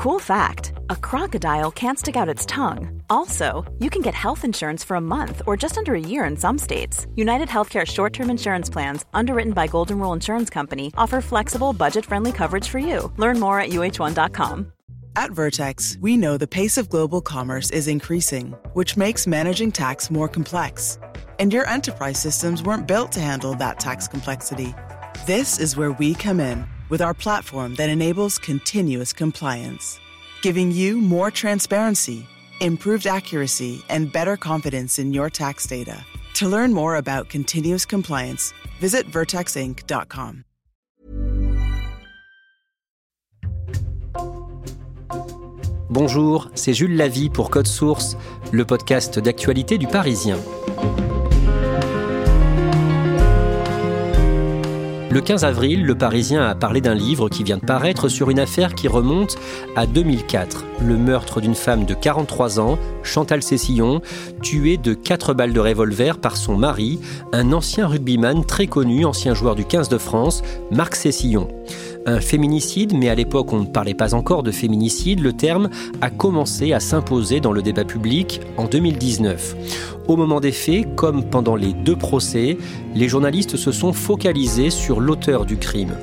Cool 0.00 0.18
fact 0.18 0.72
a 0.88 0.96
crocodile 0.96 1.70
can't 1.70 1.98
stick 1.98 2.16
out 2.16 2.26
its 2.26 2.46
tongue. 2.46 3.02
Also, 3.10 3.70
you 3.80 3.90
can 3.90 4.00
get 4.00 4.14
health 4.14 4.46
insurance 4.46 4.82
for 4.82 4.94
a 4.94 5.00
month 5.00 5.42
or 5.46 5.58
just 5.58 5.76
under 5.76 5.94
a 5.94 6.00
year 6.00 6.24
in 6.24 6.38
some 6.38 6.56
states. 6.56 7.06
United 7.16 7.48
Healthcare 7.48 7.86
short 7.86 8.14
term 8.14 8.30
insurance 8.30 8.70
plans, 8.70 9.04
underwritten 9.12 9.52
by 9.52 9.66
Golden 9.66 9.98
Rule 9.98 10.14
Insurance 10.14 10.48
Company, 10.48 10.90
offer 10.96 11.20
flexible, 11.20 11.74
budget 11.74 12.06
friendly 12.06 12.32
coverage 12.32 12.66
for 12.66 12.78
you. 12.78 13.12
Learn 13.18 13.38
more 13.38 13.60
at 13.60 13.72
uh1.com. 13.72 14.72
At 15.16 15.32
Vertex, 15.32 15.98
we 16.00 16.16
know 16.16 16.38
the 16.38 16.48
pace 16.48 16.78
of 16.78 16.88
global 16.88 17.20
commerce 17.20 17.68
is 17.68 17.86
increasing, 17.86 18.54
which 18.72 18.96
makes 18.96 19.26
managing 19.26 19.70
tax 19.70 20.10
more 20.10 20.28
complex. 20.28 20.98
And 21.38 21.52
your 21.52 21.66
enterprise 21.66 22.18
systems 22.18 22.62
weren't 22.62 22.88
built 22.88 23.12
to 23.12 23.20
handle 23.20 23.52
that 23.56 23.78
tax 23.78 24.08
complexity. 24.08 24.74
This 25.26 25.60
is 25.60 25.76
where 25.76 25.92
we 25.92 26.14
come 26.14 26.40
in 26.40 26.66
with 26.90 27.00
our 27.00 27.14
platform 27.14 27.76
that 27.76 27.88
enables 27.88 28.38
continuous 28.38 29.12
compliance, 29.12 29.98
giving 30.42 30.70
you 30.70 31.00
more 31.00 31.30
transparency, 31.30 32.26
improved 32.60 33.06
accuracy, 33.06 33.82
and 33.88 34.12
better 34.12 34.36
confidence 34.36 34.98
in 34.98 35.14
your 35.14 35.30
tax 35.30 35.66
data. 35.66 36.04
To 36.34 36.48
learn 36.48 36.74
more 36.74 36.96
about 36.96 37.28
continuous 37.30 37.86
compliance, 37.86 38.52
visit 38.80 39.06
vertexinc.com. 39.10 40.44
Bonjour, 45.90 46.48
c'est 46.54 46.72
Jules 46.72 46.94
Lavie 46.94 47.30
pour 47.30 47.50
Code 47.50 47.66
Source, 47.66 48.16
le 48.52 48.64
podcast 48.64 49.18
d'actualité 49.18 49.76
du 49.76 49.88
Parisien. 49.88 50.38
Le 55.12 55.20
15 55.20 55.44
avril, 55.44 55.84
Le 55.84 55.96
Parisien 55.96 56.44
a 56.46 56.54
parlé 56.54 56.80
d'un 56.80 56.94
livre 56.94 57.28
qui 57.28 57.42
vient 57.42 57.56
de 57.56 57.64
paraître 57.64 58.08
sur 58.08 58.30
une 58.30 58.38
affaire 58.38 58.76
qui 58.76 58.86
remonte 58.86 59.36
à 59.74 59.88
2004. 59.88 60.64
Le 60.86 60.96
meurtre 60.96 61.40
d'une 61.40 61.56
femme 61.56 61.84
de 61.84 61.94
43 61.94 62.60
ans, 62.60 62.78
Chantal 63.02 63.42
Cessillon, 63.42 64.02
tuée 64.40 64.76
de 64.76 64.94
4 64.94 65.34
balles 65.34 65.52
de 65.52 65.58
revolver 65.58 66.18
par 66.18 66.36
son 66.36 66.56
mari, 66.56 67.00
un 67.32 67.52
ancien 67.52 67.88
rugbyman 67.88 68.44
très 68.44 68.68
connu, 68.68 69.04
ancien 69.04 69.34
joueur 69.34 69.56
du 69.56 69.64
15 69.64 69.88
de 69.88 69.98
France, 69.98 70.42
Marc 70.70 70.94
Cessillon 70.94 71.48
un 72.06 72.20
féminicide, 72.20 72.96
mais 72.96 73.08
à 73.08 73.14
l'époque 73.14 73.52
on 73.52 73.60
ne 73.60 73.66
parlait 73.66 73.94
pas 73.94 74.14
encore 74.14 74.42
de 74.42 74.50
féminicide, 74.50 75.20
le 75.20 75.32
terme 75.32 75.70
a 76.00 76.10
commencé 76.10 76.72
à 76.72 76.80
s'imposer 76.80 77.40
dans 77.40 77.52
le 77.52 77.62
débat 77.62 77.84
public 77.84 78.40
en 78.56 78.66
2019. 78.66 79.56
Au 80.08 80.16
moment 80.16 80.40
des 80.40 80.50
faits, 80.50 80.96
comme 80.96 81.24
pendant 81.24 81.54
les 81.54 81.72
deux 81.72 81.94
procès, 81.94 82.58
les 82.94 83.08
journalistes 83.08 83.56
se 83.56 83.70
sont 83.70 83.92
focalisés 83.92 84.70
sur 84.70 85.00
l'auteur 85.00 85.46
du 85.46 85.56
crime. 85.56 85.94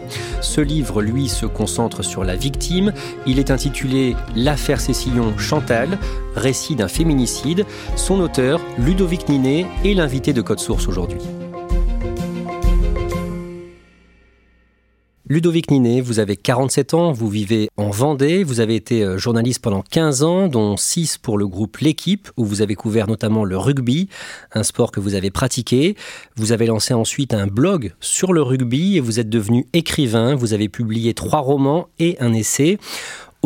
Ce 0.41 0.61
livre, 0.61 1.01
lui, 1.01 1.27
se 1.27 1.45
concentre 1.45 2.03
sur 2.03 2.23
la 2.23 2.37
victime. 2.37 2.93
Il 3.25 3.37
est 3.37 3.51
intitulé 3.51 4.15
L'affaire 4.35 4.79
Cécillon 4.79 5.37
Chantal, 5.37 5.97
récit 6.35 6.75
d'un 6.75 6.87
féminicide. 6.87 7.65
Son 7.97 8.21
auteur, 8.21 8.61
Ludovic 8.79 9.27
Ninet, 9.27 9.65
est 9.83 9.93
l'invité 9.93 10.31
de 10.31 10.41
Code 10.41 10.59
Source 10.59 10.87
aujourd'hui. 10.87 11.19
Ludovic 15.29 15.71
Ninet, 15.71 15.99
vous 15.99 16.19
avez 16.19 16.37
47 16.37 16.93
ans, 16.93 17.11
vous 17.11 17.27
vivez 17.27 17.67
en 17.75 17.89
Vendée, 17.89 18.45
vous 18.45 18.61
avez 18.61 18.75
été 18.75 19.03
euh, 19.03 19.17
journaliste 19.17 19.61
pendant 19.61 19.81
15 19.81 20.23
ans, 20.23 20.47
dont 20.47 20.77
6 20.77 21.17
pour 21.17 21.37
le 21.37 21.45
groupe 21.45 21.79
L'équipe, 21.79 22.29
où 22.37 22.45
vous 22.45 22.61
avez 22.61 22.75
couvert 22.75 23.09
notamment 23.09 23.43
le 23.43 23.57
rugby, 23.57 24.07
un 24.53 24.63
sport 24.63 24.89
que 24.89 25.01
vous 25.01 25.15
avez 25.15 25.29
pratiqué. 25.29 25.97
Vous 26.37 26.53
avez 26.53 26.65
lancé 26.65 26.93
ensuite 26.93 27.33
un 27.33 27.45
blog 27.45 27.93
sur 27.99 28.31
le 28.31 28.41
rugby 28.41 28.95
et 28.95 29.01
vous 29.01 29.19
êtes 29.19 29.27
devenu 29.27 29.67
écrivain, 29.73 30.33
vous 30.33 30.53
avez 30.53 30.69
publié 30.69 31.13
trois 31.13 31.41
romans 31.41 31.89
et 31.99 32.15
un 32.21 32.31
essai. 32.31 32.77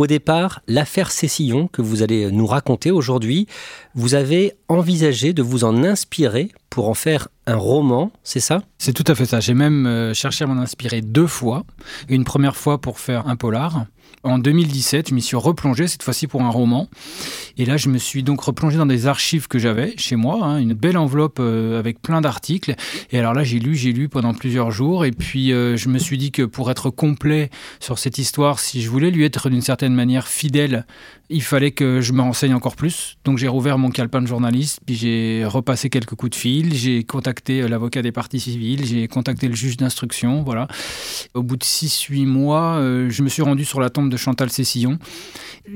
Au 0.01 0.07
départ, 0.07 0.63
l'affaire 0.67 1.11
Cécillon 1.11 1.67
que 1.67 1.83
vous 1.83 2.01
allez 2.01 2.31
nous 2.31 2.47
raconter 2.47 2.89
aujourd'hui, 2.89 3.45
vous 3.93 4.15
avez 4.15 4.53
envisagé 4.67 5.31
de 5.31 5.43
vous 5.43 5.63
en 5.63 5.83
inspirer 5.83 6.49
pour 6.71 6.89
en 6.89 6.95
faire 6.95 7.27
un 7.45 7.55
roman, 7.55 8.11
c'est 8.23 8.39
ça? 8.39 8.63
C'est 8.79 8.93
tout 8.93 9.03
à 9.05 9.13
fait 9.13 9.25
ça. 9.25 9.39
J'ai 9.39 9.53
même 9.53 9.85
euh, 9.85 10.15
cherché 10.15 10.43
à 10.43 10.47
m'en 10.47 10.59
inspirer 10.59 11.01
deux 11.01 11.27
fois. 11.27 11.65
Une 12.09 12.23
première 12.23 12.55
fois 12.55 12.81
pour 12.81 12.99
faire 12.99 13.27
un 13.27 13.35
polar, 13.35 13.85
en 14.23 14.37
2017, 14.37 15.09
je 15.09 15.15
m'y 15.15 15.21
suis 15.21 15.35
replongé, 15.35 15.87
cette 15.87 16.03
fois-ci 16.03 16.27
pour 16.27 16.41
un 16.43 16.49
roman. 16.49 16.87
Et 17.57 17.65
là, 17.65 17.77
je 17.77 17.89
me 17.89 17.97
suis 17.97 18.23
donc 18.23 18.41
replongé 18.41 18.77
dans 18.77 18.85
des 18.85 19.07
archives 19.07 19.47
que 19.47 19.57
j'avais 19.57 19.95
chez 19.97 20.15
moi, 20.15 20.39
hein, 20.43 20.57
une 20.57 20.73
belle 20.73 20.97
enveloppe 20.97 21.39
euh, 21.39 21.79
avec 21.79 22.01
plein 22.01 22.21
d'articles. 22.21 22.75
Et 23.11 23.19
alors 23.19 23.33
là, 23.33 23.43
j'ai 23.43 23.59
lu, 23.59 23.75
j'ai 23.75 23.93
lu 23.93 24.09
pendant 24.09 24.33
plusieurs 24.33 24.71
jours. 24.71 25.05
Et 25.05 25.11
puis, 25.11 25.51
euh, 25.51 25.75
je 25.77 25.89
me 25.89 25.97
suis 25.97 26.17
dit 26.17 26.31
que 26.31 26.43
pour 26.43 26.69
être 26.69 26.89
complet 26.89 27.49
sur 27.79 27.97
cette 27.97 28.17
histoire, 28.17 28.59
si 28.59 28.81
je 28.81 28.89
voulais 28.89 29.11
lui 29.11 29.25
être 29.25 29.49
d'une 29.49 29.61
certaine 29.61 29.93
manière 29.93 30.27
fidèle, 30.27 30.85
il 31.31 31.41
fallait 31.41 31.71
que 31.71 32.01
je 32.01 32.13
me 32.13 32.21
renseigne 32.21 32.53
encore 32.53 32.75
plus. 32.75 33.17
Donc, 33.25 33.37
j'ai 33.37 33.47
rouvert 33.47 33.77
mon 33.77 33.89
calepin 33.89 34.21
de 34.21 34.27
journaliste, 34.27 34.79
puis 34.85 34.95
j'ai 34.95 35.43
repassé 35.45 35.89
quelques 35.89 36.15
coups 36.15 36.31
de 36.31 36.35
fil, 36.35 36.73
j'ai 36.73 37.03
contacté 37.03 37.61
euh, 37.61 37.67
l'avocat 37.67 38.01
des 38.01 38.11
parties 38.11 38.39
civiles, 38.39 38.85
j'ai 38.85 39.07
contacté 39.07 39.47
le 39.47 39.55
juge 39.55 39.77
d'instruction, 39.77 40.43
voilà. 40.43 40.67
Au 41.33 41.43
bout 41.43 41.57
de 41.57 41.63
6-8 41.63 42.25
mois, 42.25 42.79
je 42.81 43.23
me 43.23 43.29
suis 43.29 43.41
rendu 43.41 43.65
sur 43.65 43.79
la 43.79 43.89
tombe 43.89 44.09
de 44.09 44.17
Chantal 44.17 44.49
Cessillon. 44.49 44.99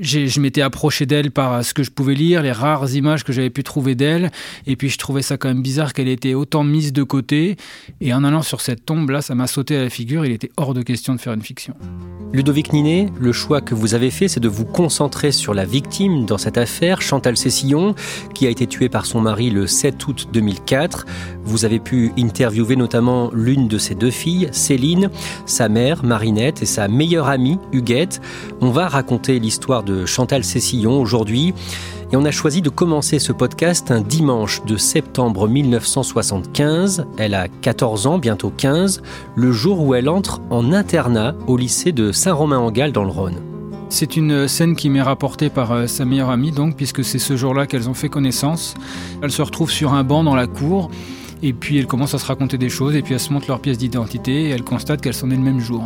Je 0.00 0.40
m'étais 0.40 0.62
approché 0.62 1.06
d'elle 1.06 1.30
par 1.30 1.64
ce 1.64 1.72
que 1.72 1.82
je 1.82 1.90
pouvais 1.90 2.14
lire, 2.14 2.42
les 2.42 2.52
rares 2.52 2.94
images 2.94 3.24
que 3.24 3.32
j'avais 3.32 3.50
pu 3.50 3.62
trouver 3.62 3.94
d'elle, 3.94 4.30
et 4.66 4.76
puis 4.76 4.88
je 4.88 4.98
trouvais 4.98 5.22
ça 5.22 5.36
quand 5.36 5.48
même 5.48 5.62
bizarre 5.62 5.92
qu'elle 5.92 6.08
ait 6.08 6.12
été 6.12 6.34
autant 6.34 6.64
mise 6.64 6.92
de 6.92 7.02
côté. 7.02 7.56
Et 8.00 8.12
en 8.12 8.24
allant 8.24 8.42
sur 8.42 8.60
cette 8.60 8.84
tombe, 8.84 9.10
là, 9.10 9.22
ça 9.22 9.34
m'a 9.34 9.46
sauté 9.46 9.76
à 9.76 9.82
la 9.82 9.90
figure, 9.90 10.26
il 10.26 10.32
était 10.32 10.50
hors 10.56 10.74
de 10.74 10.82
question 10.82 11.14
de 11.14 11.20
faire 11.20 11.32
une 11.32 11.42
fiction. 11.42 11.74
Ludovic 12.32 12.72
Ninet, 12.72 13.08
le 13.18 13.32
choix 13.32 13.60
que 13.60 13.74
vous 13.74 13.94
avez 13.94 14.10
fait, 14.10 14.28
c'est 14.28 14.40
de 14.40 14.48
vous 14.48 14.64
concentrer 14.64 15.32
sur 15.32 15.45
la 15.54 15.64
victime 15.64 16.26
dans 16.26 16.38
cette 16.38 16.58
affaire, 16.58 17.02
Chantal 17.02 17.36
Cessillon, 17.36 17.94
qui 18.34 18.46
a 18.46 18.50
été 18.50 18.66
tuée 18.66 18.88
par 18.88 19.06
son 19.06 19.20
mari 19.20 19.50
le 19.50 19.66
7 19.66 20.06
août 20.06 20.28
2004. 20.32 21.06
Vous 21.44 21.64
avez 21.64 21.78
pu 21.78 22.12
interviewer 22.18 22.76
notamment 22.76 23.30
l'une 23.32 23.68
de 23.68 23.78
ses 23.78 23.94
deux 23.94 24.10
filles, 24.10 24.48
Céline, 24.52 25.10
sa 25.44 25.68
mère, 25.68 26.04
Marinette, 26.04 26.62
et 26.62 26.66
sa 26.66 26.88
meilleure 26.88 27.28
amie, 27.28 27.58
Huguette. 27.72 28.20
On 28.60 28.70
va 28.70 28.88
raconter 28.88 29.38
l'histoire 29.38 29.82
de 29.82 30.06
Chantal 30.06 30.44
Cessillon 30.44 31.00
aujourd'hui. 31.00 31.54
Et 32.12 32.16
on 32.16 32.24
a 32.24 32.30
choisi 32.30 32.62
de 32.62 32.68
commencer 32.68 33.18
ce 33.18 33.32
podcast 33.32 33.90
un 33.90 34.00
dimanche 34.00 34.64
de 34.64 34.76
septembre 34.76 35.48
1975. 35.48 37.04
Elle 37.18 37.34
a 37.34 37.48
14 37.48 38.06
ans, 38.06 38.18
bientôt 38.18 38.52
15, 38.56 39.02
le 39.34 39.50
jour 39.50 39.80
où 39.80 39.94
elle 39.94 40.08
entre 40.08 40.40
en 40.50 40.72
internat 40.72 41.34
au 41.48 41.56
lycée 41.56 41.90
de 41.92 42.12
Saint-Romain-en-Galles 42.12 42.92
dans 42.92 43.04
le 43.04 43.10
Rhône. 43.10 43.55
C'est 43.88 44.16
une 44.16 44.48
scène 44.48 44.74
qui 44.74 44.90
m'est 44.90 45.02
rapportée 45.02 45.48
par 45.48 45.72
euh, 45.72 45.86
sa 45.86 46.04
meilleure 46.04 46.30
amie, 46.30 46.50
donc, 46.50 46.76
puisque 46.76 47.04
c'est 47.04 47.18
ce 47.18 47.36
jour-là 47.36 47.66
qu'elles 47.66 47.88
ont 47.88 47.94
fait 47.94 48.08
connaissance. 48.08 48.74
Elle 49.22 49.30
se 49.30 49.42
retrouve 49.42 49.70
sur 49.70 49.94
un 49.94 50.04
banc 50.04 50.24
dans 50.24 50.34
la 50.34 50.46
cour. 50.46 50.90
Et 51.42 51.52
puis 51.52 51.78
elles 51.78 51.86
commencent 51.86 52.14
à 52.14 52.18
se 52.18 52.26
raconter 52.26 52.56
des 52.56 52.70
choses, 52.70 52.96
et 52.96 53.02
puis 53.02 53.12
elles 53.12 53.20
se 53.20 53.32
montrent 53.32 53.48
leur 53.48 53.60
pièce 53.60 53.76
d'identité, 53.76 54.44
et 54.44 54.48
elles 54.48 54.62
constatent 54.62 55.02
qu'elles 55.02 55.14
sont 55.14 55.26
nées 55.26 55.36
le 55.36 55.42
même 55.42 55.60
jour. 55.60 55.84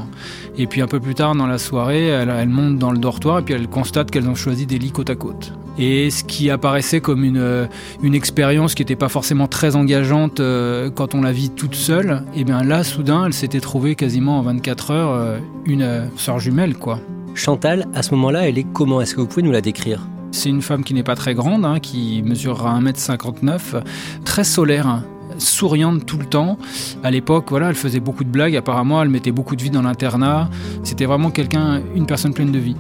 Et 0.57 0.67
puis 0.67 0.81
un 0.81 0.87
peu 0.87 1.01
plus 1.01 1.15
tard 1.15 1.35
dans 1.35 1.49
la 1.49 1.59
soirée, 1.59 2.07
elles, 2.07 2.49
montent 2.49 2.79
dans 2.79 2.93
le 2.93 2.99
dortoir, 2.99 3.41
et 3.41 3.43
puis 3.43 3.55
elles 3.55 3.67
constatent 3.67 4.11
qu'elles 4.13 4.29
ont 4.29 4.37
choisi 4.37 4.67
des 4.67 4.79
lits 4.79 4.93
côte 4.93 5.11
à 5.11 5.17
côte. 5.17 5.53
Et 5.77 6.11
ce 6.11 6.23
qui 6.23 6.51
apparaissait 6.51 7.01
comme 7.01 7.25
une, 7.25 7.39
euh, 7.39 7.67
expérience 8.13 8.75
qui 8.75 8.83
n'était 8.83 8.97
pas 8.97 9.09
forcément 9.09 9.49
très 9.49 9.75
engageante 9.75 10.39
euh, 10.39 10.89
quand 10.91 11.15
on 11.15 11.21
la 11.21 11.33
vit 11.33 11.51
toute 11.51 11.75
seule, 11.75 12.23
et 12.35 12.45
bien 12.45 12.63
là, 12.63 12.85
soudain, 12.85 13.27
elle 13.27 13.35
s'était 13.35 13.61
trouvée 13.61 13.97
quasiment 13.97 14.39
en 14.39 14.43
24 14.43 14.91
heures 14.93 15.11
euh, 15.11 15.39
une 15.65 16.09
sœur 16.17 16.39
jumelle, 16.39 16.77
quoi. 16.77 17.01
Chantal, 17.41 17.89
à 17.95 18.03
ce 18.03 18.11
moment-là, 18.17 18.47
elle 18.47 18.59
est 18.59 18.67
comment? 18.71 19.01
Est-ce 19.01 19.15
que 19.15 19.23
vous 19.23 19.27
pouvez 19.27 19.43
nous 19.43 19.51
la 19.51 19.63
décrire? 19.63 20.07
C'est 20.31 20.51
une 20.51 20.61
femme 20.61 20.85
qui 20.85 20.93
n'est 20.93 21.03
pas 21.03 21.15
très 21.15 21.35
grande, 21.35 21.65
hein, 21.65 21.81
qui 21.81 22.23
mesurera 22.23 22.79
1m59, 22.79 23.83
très 24.27 24.45
solaire, 24.45 25.03
souriante 25.39 26.05
tout 26.05 26.19
le 26.19 26.27
temps. 26.27 26.59
À 27.03 27.11
l'époque, 27.11 27.47
voilà, 27.49 27.71
elle 27.71 27.77
faisait 27.77 27.99
beaucoup 27.99 28.25
de 28.25 28.29
blagues. 28.29 28.57
Apparemment, 28.57 29.03
elle 29.03 29.09
mettait 29.09 29.33
beaucoup 29.33 29.57
de 29.57 29.63
vie 29.63 29.71
dans 29.71 29.81
l'internat. 29.81 30.51
C'était 30.85 31.07
vraiment 31.07 31.31
quelqu'un, 31.31 31.81
une 31.95 32.05
personne 32.05 32.35
pleine 32.35 32.53
de 32.53 32.59
vie. 32.59 32.77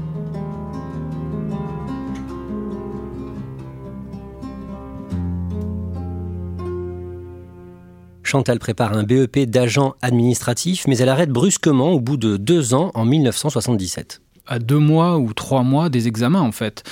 Chantal 8.22 8.59
prépare 8.59 8.92
un 8.92 9.04
BEP 9.04 9.48
d'agent 9.48 9.95
administratif, 10.03 10.84
mais 10.86 10.98
elle 10.98 11.09
arrête 11.09 11.30
brusquement 11.30 11.92
au 11.92 11.98
bout 11.98 12.18
de 12.18 12.36
deux 12.36 12.74
ans 12.74 12.91
en 12.92 13.06
1977 13.06 14.21
à 14.47 14.59
deux 14.59 14.78
mois 14.78 15.19
ou 15.19 15.33
trois 15.33 15.63
mois 15.63 15.89
des 15.89 16.09
examens 16.09 16.41
en 16.41 16.53
fait. 16.53 16.83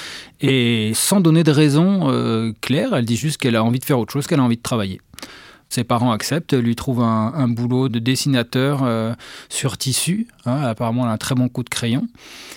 Et 0.41 0.93
sans 0.95 1.21
donner 1.21 1.45
de 1.45 1.51
raison 1.51 2.11
euh, 2.11 2.53
claire, 2.61 2.95
elle 2.95 3.05
dit 3.05 3.17
juste 3.17 3.39
qu'elle 3.39 3.57
a 3.57 3.65
envie 3.65 3.79
de 3.79 3.85
faire 3.85 3.99
autre 3.99 4.13
chose, 4.13 4.27
qu'elle 4.27 4.41
a 4.41 4.45
envie 4.45 4.57
de 4.57 4.63
travailler. 4.63 5.01
Ses 5.71 5.85
parents 5.85 6.13
acceptent, 6.13 6.55
lui 6.55 6.75
trouvent 6.75 7.03
un, 7.03 7.49
boulot 7.49 7.91
de 7.91 7.99
dessinateur 7.99 8.81
euh, 8.85 9.13
sur 9.51 9.77
tissu. 9.77 10.27
Hein, 10.47 10.63
apparemment, 10.63 11.03
elle 11.03 11.11
a 11.11 11.13
un 11.13 11.19
très 11.19 11.35
bon 11.35 11.51
coup 11.51 11.63
de 11.63 11.69
crayon. 11.69 12.09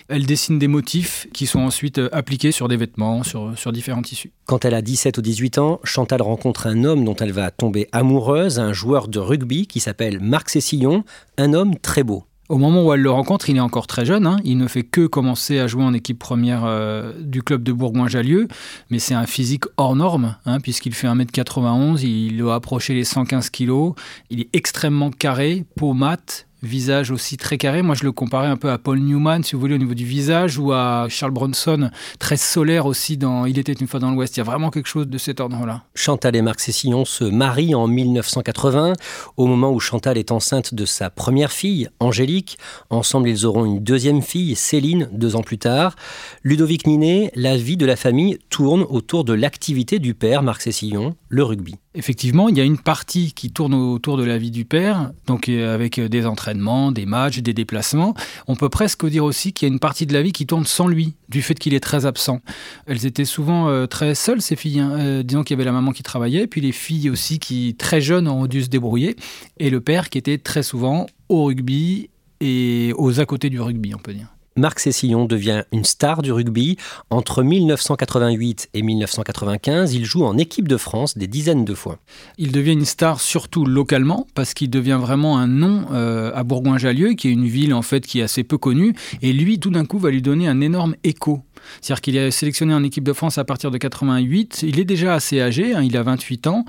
Elle 0.08 0.26
dessine 0.26 0.60
des 0.60 0.70
motifs 0.70 1.28
qui 1.34 1.46
sont 1.46 1.60
ensuite 1.60 1.98
euh, 1.98 2.08
appliqués 2.14 2.54
sur 2.54 2.70
des 2.70 2.78
vêtements, 2.78 3.24
sur, 3.24 3.58
sur 3.58 3.74
différents 3.74 4.02
tissus. 4.02 4.32
Quand 4.46 4.64
elle 4.64 4.74
a 4.74 4.82
17 4.82 5.18
ou 5.18 5.22
18 5.22 5.58
ans, 5.58 5.82
Chantal 5.84 6.22
rencontre 6.22 6.68
un 6.68 6.86
homme 6.86 7.04
dont 7.04 7.16
elle 7.16 7.34
va 7.34 7.52
tomber 7.52 7.90
amoureuse, 7.92 8.60
un 8.60 8.72
joueur 8.72 9.10
de 9.10 9.20
rugby 9.20 9.68
qui 9.68 9.82
s'appelle 9.82 10.22
Marc 10.22 10.50
Cécillon, 10.50 11.04
un 11.38 11.54
homme 11.54 11.78
très 11.78 12.04
beau. 12.04 12.24
Au 12.52 12.58
moment 12.58 12.84
où 12.84 12.92
elle 12.92 13.00
le 13.00 13.10
rencontre, 13.10 13.50
il 13.50 13.56
est 13.56 13.62
encore 13.62 13.88
très 13.88 14.04
jeune. 14.04 14.28
Hein. 14.28 14.36
Il 14.44 14.58
ne 14.58 14.68
fait 14.68 14.84
que 14.84 15.08
commencer 15.08 15.60
à 15.60 15.68
jouer 15.68 15.86
en 15.86 15.94
équipe 15.94 16.20
première 16.20 16.66
euh, 16.66 17.14
du 17.18 17.44
club 17.44 17.64
de 17.64 17.72
Bourgoin-Jallieu. 17.72 18.50
Mais 18.90 19.00
c'est 19.00 19.14
un 19.14 19.26
physique 19.26 19.64
hors 19.78 19.96
norme, 19.96 20.36
hein, 20.46 20.60
puisqu'il 20.60 20.94
fait 20.94 21.08
1m91, 21.08 22.02
il 22.04 22.36
doit 22.36 22.56
approcher 22.56 22.94
les 22.94 23.06
115 23.06 23.52
kg. 23.52 23.94
Il 24.30 24.42
est 24.42 24.50
extrêmement 24.52 25.12
carré, 25.12 25.64
peau 25.78 25.94
mate, 25.94 26.46
visage 26.64 27.12
aussi 27.12 27.38
très 27.38 27.58
carré. 27.58 27.82
Moi, 27.82 27.96
je 27.96 28.04
le 28.04 28.12
comparais 28.12 28.48
un 28.48 28.58
peu 28.58 28.70
à 28.70 28.78
Paul 28.78 29.00
Newman, 29.00 29.44
si 29.44 29.56
vous 29.56 29.62
voulez, 29.62 29.76
au 29.76 29.80
niveau 29.80 29.94
du 29.94 30.06
visage, 30.06 30.58
ou 30.58 30.72
à 30.72 31.08
Charles 31.10 31.32
Bronson, 31.32 31.90
très 32.20 32.38
solaire 32.38 32.86
aussi 32.86 33.18
dans 33.18 33.46
Il 33.46 33.60
était 33.60 33.74
une 33.74 33.88
fois 33.88 34.00
dans 34.00 34.12
l'Ouest. 34.12 34.38
Il 34.38 34.40
y 34.40 34.42
a 34.42 34.46
vraiment 34.46 34.70
quelque 34.70 34.88
chose 34.88 35.08
de 35.08 35.18
cet 35.18 35.40
ordre-là. 35.40 35.84
Chantal 35.96 36.36
et 36.36 36.42
Marc 36.42 36.60
Cessillon 36.60 37.06
se 37.06 37.24
marient 37.24 37.76
en 37.76 37.88
1980, 37.88 38.94
au 39.38 39.48
moment 39.48 39.72
où 39.72 39.80
Chantal 39.80 40.18
est 40.18 40.32
enceinte 40.32 40.74
de 40.74 40.86
sa 40.86 41.10
première 41.10 41.52
fille, 41.52 41.90
Angélique. 42.00 42.58
Ensemble, 42.90 43.30
ils 43.30 43.46
auront 43.46 43.66
une 43.66 43.80
deuxième 43.80 44.22
fille, 44.22 44.56
Céline, 44.56 45.10
deux 45.12 45.36
ans 45.36 45.44
plus 45.44 45.58
tard. 45.58 45.96
Ludovic 46.44 46.88
Ninet, 46.88 47.32
la 47.36 47.58
vie 47.58 47.78
de 47.78 47.86
la 47.86 47.96
famille 47.96 48.40
tourne 48.50 48.86
autour 48.90 49.24
de 49.24 49.34
l'activité 49.34 50.00
du 50.00 50.14
père, 50.14 50.44
Marc 50.44 50.62
Cessillon, 50.62 51.16
le 51.30 51.44
rugby. 51.44 51.76
Effectivement, 51.94 52.48
il 52.48 52.58
y 52.58 52.62
a 52.62 52.64
une 52.64 52.78
partie 52.78 53.34
qui 53.34 53.52
tourne 53.52 53.74
autour 53.74 54.16
de 54.16 54.24
la 54.24 54.38
vie 54.38 54.50
du 54.50 54.64
père, 54.64 55.12
donc 55.28 55.50
euh, 55.50 55.76
avec 55.76 56.00
euh, 56.00 56.08
des 56.08 56.26
entraînements, 56.26 56.94
des 56.94 57.06
matchs, 57.06 57.40
des 57.40 57.54
déplacements. 57.54 58.14
On 58.48 58.56
peut 58.56 58.70
presque 58.70 59.06
dire 59.08 59.26
aussi 59.26 59.52
qu'il 59.52 59.68
y 59.68 59.72
a 59.72 59.74
une 59.74 59.80
partie 59.80 60.06
de 60.06 60.14
la 60.14 60.22
vie 60.22 60.32
qui 60.32 60.46
tourne 60.46 60.66
sans 60.66 60.88
lui, 60.88 61.16
du 61.28 61.42
fait 61.42 61.56
qu'il 61.56 61.74
est 61.74 61.82
très 61.82 62.06
absent. 62.06 62.40
Elles 62.86 63.06
étaient 63.06 63.26
souvent 63.26 63.68
euh, 63.68 63.88
très 63.88 64.16
seules, 64.16 64.42
ces 64.42 64.56
filles. 64.56 64.80
Hein. 64.80 65.22
disons 65.24 65.44
qu'il 65.44 65.56
y 65.56 65.58
avait 65.58 65.66
la 65.66 65.74
maman 65.74 65.92
qui 65.92 66.02
travaillait, 66.02 66.48
puis 66.48 66.62
les 66.62 66.72
filles 66.72 67.10
aussi 67.10 67.40
qui, 67.40 67.76
très 67.78 68.00
jeunes, 68.00 68.30
ont 68.30 68.48
dû 68.48 68.64
se 68.64 68.70
débrouiller, 68.70 69.18
et 69.58 69.70
le 69.70 69.82
père 69.82 70.10
qui 70.10 70.18
était 70.18 70.38
très 70.38 70.64
souvent 70.64 71.08
au 71.28 71.44
rugby 71.44 72.10
et 72.40 72.94
aux 72.96 73.20
à 73.20 73.26
côté 73.26 73.50
du 73.50 73.60
rugby, 73.60 73.94
on 73.94 74.00
peut 74.00 74.14
dire. 74.14 74.28
Marc 74.58 74.80
Cessillon 74.80 75.26
devient 75.26 75.64
une 75.72 75.86
star 75.86 76.22
du 76.22 76.32
rugby. 76.32 76.78
Entre 77.10 77.42
1988 77.42 78.70
et 78.74 78.82
1995, 78.82 79.94
il 79.94 80.04
joue 80.04 80.26
en 80.26 80.38
équipe 80.38 80.68
de 80.68 80.78
France 80.78 81.18
des 81.18 81.28
dizaines 81.28 81.64
de 81.64 81.74
fois. 81.74 82.00
Il 82.38 82.52
devient 82.52 82.74
une 82.74 82.86
star 82.86 83.22
surtout 83.22 83.66
localement 83.66 84.28
parce 84.36 84.54
qu'il 84.54 84.70
devient 84.70 85.00
vraiment 85.02 85.38
un 85.38 85.48
nom 85.48 85.86
euh, 85.92 86.32
à 86.36 86.44
Bourgoin-Jallieu, 86.44 87.14
qui 87.14 87.30
est 87.30 87.32
une 87.32 87.48
ville 87.48 87.74
en 87.74 87.82
fait 87.82 88.06
qui 88.06 88.20
est 88.20 88.24
assez 88.24 88.44
peu 88.44 88.58
connue. 88.58 88.94
Et 89.22 89.32
lui, 89.32 89.60
tout 89.60 89.70
d'un 89.70 89.86
coup, 89.86 90.00
va 90.00 90.12
lui 90.12 90.22
donner 90.22 90.48
un 90.48 90.60
énorme 90.60 90.96
écho. 91.04 91.44
C'est-à-dire 91.82 92.02
qu'il 92.02 92.18
est 92.18 92.32
sélectionné 92.32 92.74
en 92.74 92.84
équipe 92.84 93.04
de 93.04 93.14
France 93.14 93.38
à 93.38 93.44
partir 93.44 93.72
de 93.72 93.78
88. 93.78 94.64
Il 94.64 94.80
est 94.80 94.86
déjà 94.86 95.14
assez 95.14 95.42
âgé, 95.42 95.74
hein, 95.76 95.84
il 95.84 95.96
a 95.98 96.04
28 96.04 96.48
ans. 96.48 96.66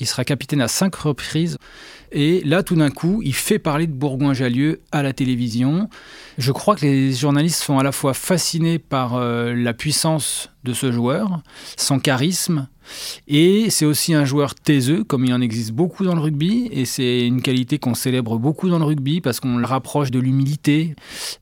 Il 0.00 0.06
sera 0.06 0.24
capitaine 0.24 0.60
à 0.60 0.68
cinq 0.68 0.94
reprises. 0.94 1.58
Et 2.12 2.40
là, 2.44 2.62
tout 2.62 2.76
d'un 2.76 2.90
coup, 2.90 3.20
il 3.24 3.34
fait 3.34 3.58
parler 3.58 3.86
de 3.86 3.92
Bourgoin-Jallieu 3.92 4.80
à 4.92 5.02
la 5.02 5.12
télévision. 5.12 5.88
Je 6.38 6.52
crois 6.52 6.76
que 6.76 6.86
les 6.86 7.12
journalistes 7.12 7.62
sont 7.62 7.78
à 7.78 7.82
la 7.82 7.92
fois 7.92 8.14
fascinés 8.14 8.78
par 8.78 9.16
euh, 9.16 9.54
la 9.54 9.74
puissance 9.74 10.50
de 10.64 10.72
ce 10.72 10.92
joueur, 10.92 11.42
son 11.76 11.98
charisme, 11.98 12.68
et 13.28 13.70
c'est 13.70 13.84
aussi 13.84 14.14
un 14.14 14.24
joueur 14.24 14.54
taiseux, 14.54 15.04
comme 15.04 15.24
il 15.24 15.32
en 15.32 15.40
existe 15.40 15.72
beaucoup 15.72 16.04
dans 16.04 16.14
le 16.14 16.20
rugby, 16.20 16.68
et 16.72 16.84
c'est 16.84 17.26
une 17.26 17.42
qualité 17.42 17.78
qu'on 17.78 17.94
célèbre 17.94 18.38
beaucoup 18.38 18.68
dans 18.68 18.78
le 18.78 18.84
rugby 18.84 19.20
parce 19.20 19.40
qu'on 19.40 19.56
le 19.56 19.66
rapproche 19.66 20.10
de 20.10 20.18
l'humilité. 20.18 20.94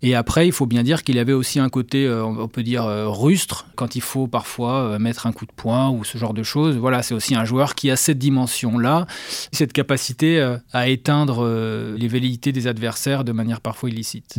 Et 0.03 0.15
après, 0.15 0.47
il 0.47 0.53
faut 0.53 0.67
bien 0.67 0.83
dire 0.83 1.03
qu'il 1.03 1.19
avait 1.19 1.33
aussi 1.33 1.61
un 1.61 1.69
côté, 1.69 2.07
euh, 2.07 2.25
on 2.25 2.49
peut 2.49 2.63
dire, 2.63 2.85
euh, 2.85 3.09
rustre, 3.09 3.67
quand 3.75 3.97
il 3.97 4.03
faut 4.03 4.27
parfois 4.27 4.99
mettre 4.99 5.27
un 5.27 5.33
coup 5.33 5.47
de 5.47 5.53
poing 5.55 5.91
ou 5.91 6.05
ce 6.05 6.19
genre 6.19 6.35
de 6.35 6.43
choses. 6.43 6.77
Voilà, 6.77 7.03
c'est 7.03 7.15
aussi 7.15 7.35
un 7.35 7.45
joueur 7.45 7.75
qui 7.75 7.91
a 7.91 7.97
cette 7.97 8.19
dimension-là, 8.19 9.07
cette 9.53 9.73
capacité 9.73 10.57
à 10.73 10.89
éteindre 10.89 11.47
les 11.97 12.09
velléités 12.09 12.53
des 12.53 12.67
adversaires 12.67 13.25
de 13.25 13.33
manière 13.33 13.61
parfois 13.61 13.91
illicite. 13.91 14.39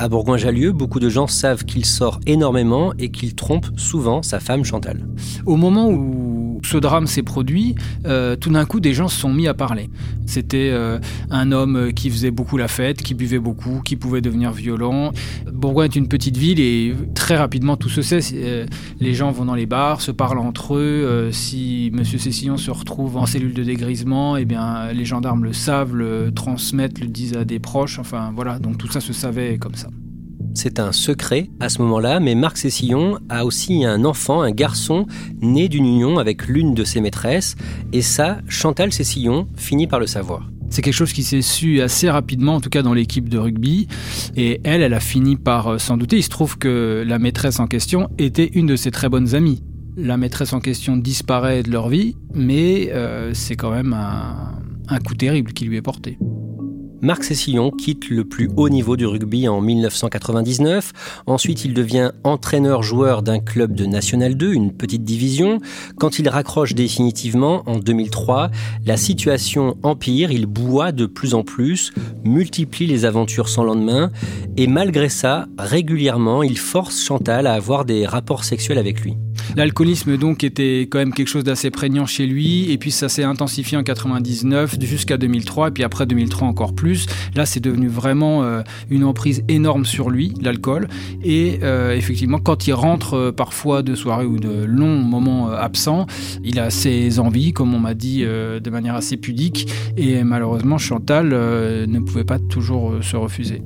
À 0.00 0.08
Bourgoin-Jallieu, 0.08 0.70
beaucoup 0.70 1.00
de 1.00 1.08
gens 1.08 1.26
savent 1.26 1.64
qu'il 1.64 1.84
sort 1.84 2.20
énormément 2.24 2.92
et 3.00 3.10
qu'il 3.10 3.34
trompe 3.34 3.66
souvent 3.76 4.22
sa 4.22 4.38
femme 4.38 4.64
Chantal. 4.64 5.08
Au 5.44 5.56
moment 5.56 5.88
où 5.88 6.37
ce 6.62 6.76
drame 6.76 7.06
s'est 7.06 7.22
produit, 7.22 7.74
euh, 8.06 8.36
tout 8.36 8.50
d'un 8.50 8.64
coup, 8.64 8.80
des 8.80 8.94
gens 8.94 9.08
se 9.08 9.18
sont 9.18 9.32
mis 9.32 9.48
à 9.48 9.54
parler. 9.54 9.90
C'était 10.26 10.70
euh, 10.72 10.98
un 11.30 11.52
homme 11.52 11.92
qui 11.94 12.10
faisait 12.10 12.30
beaucoup 12.30 12.56
la 12.56 12.68
fête, 12.68 13.02
qui 13.02 13.14
buvait 13.14 13.38
beaucoup, 13.38 13.80
qui 13.84 13.96
pouvait 13.96 14.20
devenir 14.20 14.52
violent. 14.52 15.12
Bourgoin 15.50 15.84
est 15.84 15.96
une 15.96 16.08
petite 16.08 16.36
ville 16.36 16.60
et 16.60 16.94
très 17.14 17.36
rapidement 17.36 17.76
tout 17.76 17.88
se 17.88 18.02
sait. 18.02 18.20
Euh, 18.34 18.66
les 19.00 19.14
gens 19.14 19.30
vont 19.30 19.44
dans 19.44 19.54
les 19.54 19.66
bars, 19.66 20.00
se 20.00 20.10
parlent 20.10 20.38
entre 20.38 20.76
eux. 20.76 21.30
si 21.32 21.90
Monsieur 21.94 22.18
Cessillon 22.18 22.56
se 22.56 22.70
retrouve 22.70 23.16
en 23.16 23.26
cellule 23.26 23.54
de 23.54 23.64
dégrisement, 23.64 24.36
eh 24.36 24.44
bien, 24.44 24.92
les 24.92 25.04
gendarmes 25.04 25.44
le 25.44 25.52
savent, 25.52 25.94
le 25.94 26.32
transmettent, 26.34 27.00
le 27.00 27.06
disent 27.06 27.36
à 27.36 27.44
des 27.44 27.58
proches. 27.58 27.98
Enfin, 27.98 28.32
voilà. 28.34 28.58
Donc 28.58 28.78
tout 28.78 28.88
ça 28.88 29.00
se 29.00 29.12
savait 29.12 29.58
comme 29.58 29.74
ça. 29.74 29.88
C'est 30.54 30.80
un 30.80 30.92
secret 30.92 31.50
à 31.60 31.68
ce 31.68 31.80
moment-là, 31.82 32.20
mais 32.20 32.34
Marc 32.34 32.56
Cessillon 32.56 33.18
a 33.28 33.44
aussi 33.44 33.84
un 33.84 34.04
enfant, 34.04 34.42
un 34.42 34.50
garçon, 34.50 35.06
né 35.40 35.68
d'une 35.68 35.86
union 35.86 36.18
avec 36.18 36.48
l'une 36.48 36.74
de 36.74 36.84
ses 36.84 37.00
maîtresses, 37.00 37.54
et 37.92 38.02
ça, 38.02 38.38
Chantal 38.48 38.92
Cessillon 38.92 39.46
finit 39.56 39.86
par 39.86 40.00
le 40.00 40.06
savoir. 40.06 40.50
C'est 40.70 40.82
quelque 40.82 40.94
chose 40.94 41.12
qui 41.12 41.22
s'est 41.22 41.42
su 41.42 41.80
assez 41.80 42.10
rapidement, 42.10 42.56
en 42.56 42.60
tout 42.60 42.68
cas 42.70 42.82
dans 42.82 42.92
l'équipe 42.92 43.28
de 43.28 43.38
rugby. 43.38 43.88
Et 44.36 44.60
elle, 44.64 44.82
elle 44.82 44.94
a 44.94 45.00
fini 45.00 45.36
par 45.36 45.68
euh, 45.68 45.78
s'en 45.78 45.96
douter. 45.96 46.18
Il 46.18 46.22
se 46.22 46.28
trouve 46.28 46.58
que 46.58 47.04
la 47.06 47.18
maîtresse 47.18 47.58
en 47.58 47.66
question 47.66 48.10
était 48.18 48.50
une 48.52 48.66
de 48.66 48.76
ses 48.76 48.90
très 48.90 49.08
bonnes 49.08 49.34
amies. 49.34 49.62
La 49.96 50.16
maîtresse 50.16 50.52
en 50.52 50.60
question 50.60 50.96
disparaît 50.96 51.62
de 51.62 51.70
leur 51.70 51.88
vie, 51.88 52.16
mais 52.34 52.90
euh, 52.92 53.32
c'est 53.34 53.56
quand 53.56 53.70
même 53.70 53.94
un 53.94 54.98
coup 55.00 55.14
terrible 55.14 55.52
qui 55.52 55.64
lui 55.64 55.76
est 55.76 55.82
porté. 55.82 56.18
Marc 57.00 57.24
Cessillon 57.24 57.70
quitte 57.70 58.10
le 58.10 58.24
plus 58.24 58.50
haut 58.56 58.68
niveau 58.68 58.96
du 58.96 59.06
rugby 59.06 59.48
en 59.48 59.60
1999. 59.60 60.92
Ensuite, 61.26 61.64
il 61.64 61.74
devient 61.74 62.10
entraîneur-joueur 62.24 63.22
d'un 63.22 63.38
club 63.38 63.74
de 63.74 63.86
National 63.86 64.36
2, 64.36 64.52
une 64.52 64.72
petite 64.72 65.04
division. 65.04 65.60
Quand 65.96 66.18
il 66.18 66.28
raccroche 66.28 66.74
définitivement 66.74 67.62
en 67.66 67.78
2003, 67.78 68.50
la 68.84 68.96
situation 68.96 69.76
empire, 69.82 70.32
il 70.32 70.46
boit 70.46 70.90
de 70.92 71.06
plus 71.06 71.34
en 71.34 71.44
plus, 71.44 71.92
multiplie 72.24 72.86
les 72.86 73.04
aventures 73.04 73.48
sans 73.48 73.64
lendemain 73.64 74.10
et 74.56 74.66
malgré 74.66 75.08
ça, 75.08 75.46
régulièrement, 75.58 76.42
il 76.42 76.58
force 76.58 77.04
Chantal 77.04 77.46
à 77.46 77.54
avoir 77.54 77.84
des 77.84 78.06
rapports 78.06 78.44
sexuels 78.44 78.78
avec 78.78 79.00
lui. 79.00 79.16
L'alcoolisme 79.56 80.16
donc 80.16 80.44
était 80.44 80.82
quand 80.82 80.98
même 80.98 81.12
quelque 81.12 81.28
chose 81.28 81.44
d'assez 81.44 81.70
prégnant 81.70 82.06
chez 82.06 82.26
lui. 82.26 82.70
Et 82.70 82.78
puis 82.78 82.90
ça 82.90 83.08
s'est 83.08 83.24
intensifié 83.24 83.76
en 83.76 83.82
99 83.82 84.76
jusqu'à 84.80 85.16
2003 85.16 85.68
et 85.68 85.70
puis 85.70 85.84
après 85.84 86.06
2003 86.06 86.48
encore 86.48 86.74
plus. 86.74 87.06
Là 87.34 87.46
c'est 87.46 87.60
devenu 87.60 87.88
vraiment 87.88 88.42
euh, 88.42 88.62
une 88.90 89.04
emprise 89.04 89.42
énorme 89.48 89.84
sur 89.84 90.10
lui, 90.10 90.34
l'alcool. 90.40 90.88
Et 91.22 91.60
euh, 91.62 91.94
effectivement 91.94 92.38
quand 92.38 92.66
il 92.66 92.72
rentre 92.72 93.14
euh, 93.14 93.32
parfois 93.32 93.82
de 93.82 93.94
soirée 93.94 94.26
ou 94.26 94.38
de 94.38 94.64
longs 94.64 95.02
moments 95.02 95.50
absents, 95.50 96.06
il 96.44 96.58
a 96.58 96.70
ses 96.70 97.18
envies 97.18 97.52
comme 97.52 97.74
on 97.74 97.80
m'a 97.80 97.94
dit 97.94 98.22
de 98.22 98.70
manière 98.70 98.94
assez 98.94 99.16
pudique. 99.16 99.68
Et 99.96 100.22
malheureusement 100.24 100.78
Chantal 100.78 101.28
ne 101.28 102.00
pouvait 102.00 102.24
pas 102.24 102.38
toujours 102.38 102.94
se 103.02 103.16
refuser. 103.16 103.62